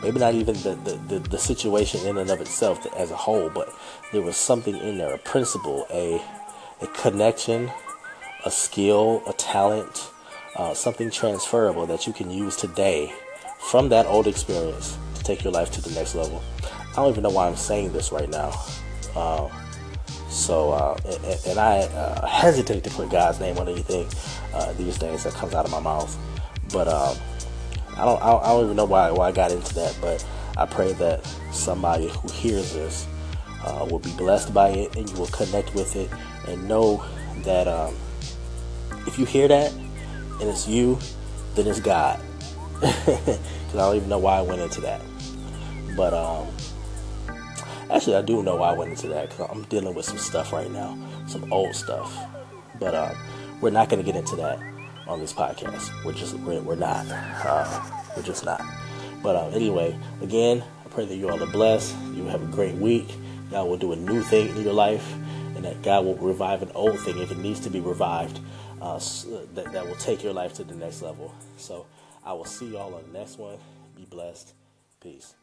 maybe 0.02 0.18
not 0.18 0.34
even 0.34 0.54
the, 0.56 0.74
the, 0.84 0.96
the, 1.08 1.28
the 1.30 1.38
situation 1.38 2.06
in 2.06 2.18
and 2.18 2.30
of 2.30 2.40
itself 2.40 2.86
as 2.96 3.10
a 3.10 3.16
whole, 3.16 3.50
but 3.50 3.68
there 4.12 4.22
was 4.22 4.36
something 4.36 4.76
in 4.76 4.98
there, 4.98 5.14
a 5.14 5.18
principle, 5.18 5.86
a, 5.90 6.20
a 6.82 6.86
connection, 6.88 7.70
a 8.44 8.50
skill, 8.50 9.22
a 9.26 9.32
talent, 9.32 10.10
uh, 10.58 10.74
something 10.74 11.10
transferable 11.10 11.86
that 11.86 12.06
you 12.06 12.12
can 12.12 12.30
use 12.30 12.56
today 12.56 13.12
from 13.60 13.88
that 13.88 14.06
old 14.06 14.26
experience 14.26 14.98
to 15.14 15.22
take 15.22 15.44
your 15.44 15.52
life 15.52 15.70
to 15.70 15.80
the 15.80 15.90
next 15.90 16.14
level. 16.14 16.42
I 16.90 16.96
don't 16.96 17.10
even 17.10 17.22
know 17.22 17.30
why 17.30 17.46
I'm 17.46 17.56
saying 17.56 17.92
this 17.92 18.12
right 18.12 18.28
now. 18.28 18.52
Uh, 19.14 19.48
so, 20.28 20.72
uh, 20.72 20.98
and, 21.06 21.40
and, 21.46 21.58
I 21.58 21.78
uh, 21.78 22.26
hesitate 22.26 22.84
to 22.84 22.90
put 22.90 23.10
God's 23.10 23.40
name 23.40 23.56
on 23.58 23.68
anything 23.68 24.06
uh, 24.52 24.72
these 24.74 24.98
days 24.98 25.24
that 25.24 25.32
comes 25.32 25.54
out 25.54 25.64
of 25.64 25.70
my 25.70 25.80
mouth. 25.80 26.16
But 26.72 26.86
um, 26.86 27.16
I 27.96 28.04
don't, 28.04 28.22
I 28.22 28.48
don't 28.48 28.64
even 28.64 28.76
know 28.76 28.84
why, 28.84 29.10
why 29.10 29.28
I 29.28 29.32
got 29.32 29.50
into 29.50 29.74
that. 29.74 29.96
But 30.00 30.24
I 30.56 30.66
pray 30.66 30.92
that 30.94 31.24
somebody 31.52 32.08
who 32.08 32.28
hears 32.28 32.74
this 32.74 33.06
uh, 33.64 33.86
will 33.90 33.98
be 34.00 34.12
blessed 34.12 34.52
by 34.52 34.68
it 34.70 34.96
and 34.96 35.08
you 35.08 35.16
will 35.16 35.28
connect 35.28 35.74
with 35.74 35.96
it 35.96 36.10
and 36.46 36.68
know 36.68 37.04
that 37.38 37.66
um, 37.66 37.94
if 39.06 39.18
you 39.18 39.24
hear 39.24 39.48
that 39.48 39.72
and 40.40 40.48
it's 40.48 40.68
you, 40.68 40.98
then 41.54 41.66
it's 41.66 41.80
God. 41.80 42.20
Because 43.68 43.80
I 43.80 43.86
don't 43.86 43.96
even 43.96 44.08
know 44.08 44.18
why 44.18 44.38
I 44.38 44.40
went 44.40 44.62
into 44.62 44.80
that. 44.80 45.02
But 45.94 46.14
um, 46.14 46.46
actually, 47.90 48.16
I 48.16 48.22
do 48.22 48.42
know 48.42 48.56
why 48.56 48.70
I 48.70 48.72
went 48.72 48.90
into 48.90 49.08
that 49.08 49.28
because 49.28 49.46
I'm 49.50 49.64
dealing 49.64 49.94
with 49.94 50.06
some 50.06 50.16
stuff 50.16 50.54
right 50.54 50.70
now, 50.70 50.96
some 51.26 51.52
old 51.52 51.74
stuff. 51.74 52.16
But 52.80 52.94
um, 52.94 53.14
we're 53.60 53.68
not 53.68 53.90
going 53.90 54.02
to 54.02 54.10
get 54.10 54.18
into 54.18 54.36
that 54.36 54.58
on 55.06 55.20
this 55.20 55.34
podcast. 55.34 55.90
We're 56.02 56.14
just 56.14 56.32
we're, 56.38 56.62
we're 56.62 56.76
not. 56.76 57.04
Uh, 57.10 57.82
we're 58.16 58.22
just 58.22 58.42
not. 58.42 58.62
But 59.22 59.36
uh, 59.36 59.48
anyway, 59.48 59.98
again, 60.22 60.64
I 60.84 60.88
pray 60.88 61.04
that 61.04 61.16
you 61.16 61.28
all 61.28 61.42
are 61.42 61.46
blessed. 61.46 61.94
You 62.14 62.24
have 62.24 62.42
a 62.42 62.46
great 62.46 62.76
week. 62.76 63.14
God 63.50 63.68
will 63.68 63.76
do 63.76 63.92
a 63.92 63.96
new 63.96 64.22
thing 64.22 64.48
in 64.56 64.62
your 64.62 64.72
life, 64.72 65.12
and 65.56 65.62
that 65.64 65.82
God 65.82 66.06
will 66.06 66.16
revive 66.16 66.62
an 66.62 66.70
old 66.74 66.98
thing 67.00 67.18
if 67.18 67.30
it 67.30 67.36
needs 67.38 67.60
to 67.60 67.70
be 67.70 67.80
revived. 67.80 68.40
Uh, 68.80 68.98
that 69.54 69.72
that 69.72 69.86
will 69.86 69.96
take 69.96 70.22
your 70.22 70.32
life 70.32 70.54
to 70.54 70.64
the 70.64 70.74
next 70.74 71.02
level. 71.02 71.34
So 71.56 71.86
I 72.24 72.32
will 72.32 72.44
see 72.44 72.66
y'all 72.66 72.94
on 72.94 73.02
the 73.10 73.18
next 73.18 73.38
one. 73.38 73.58
Be 73.96 74.04
blessed. 74.04 74.54
Peace. 75.00 75.34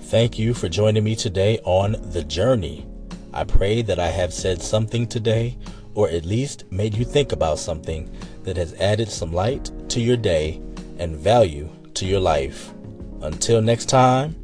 Thank 0.00 0.38
you 0.38 0.54
for 0.54 0.68
joining 0.68 1.04
me 1.04 1.14
today 1.16 1.58
on 1.64 1.96
The 2.12 2.24
Journey. 2.24 2.86
I 3.32 3.44
pray 3.44 3.82
that 3.82 3.98
I 3.98 4.08
have 4.08 4.32
said 4.32 4.62
something 4.62 5.06
today, 5.06 5.56
or 5.94 6.08
at 6.08 6.24
least 6.24 6.64
made 6.70 6.94
you 6.94 7.04
think 7.04 7.32
about 7.32 7.58
something 7.58 8.10
that 8.44 8.56
has 8.56 8.74
added 8.74 9.10
some 9.10 9.32
light 9.32 9.70
to 9.90 10.00
your 10.00 10.16
day 10.16 10.62
and 10.98 11.16
value 11.16 11.68
to 11.94 12.06
your 12.06 12.20
life. 12.20 12.72
Until 13.20 13.60
next 13.60 13.86
time, 13.86 14.34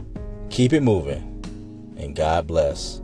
keep 0.51 0.73
it 0.73 0.83
moving, 0.83 1.23
and 1.97 2.15
God 2.15 2.47
bless. 2.47 3.01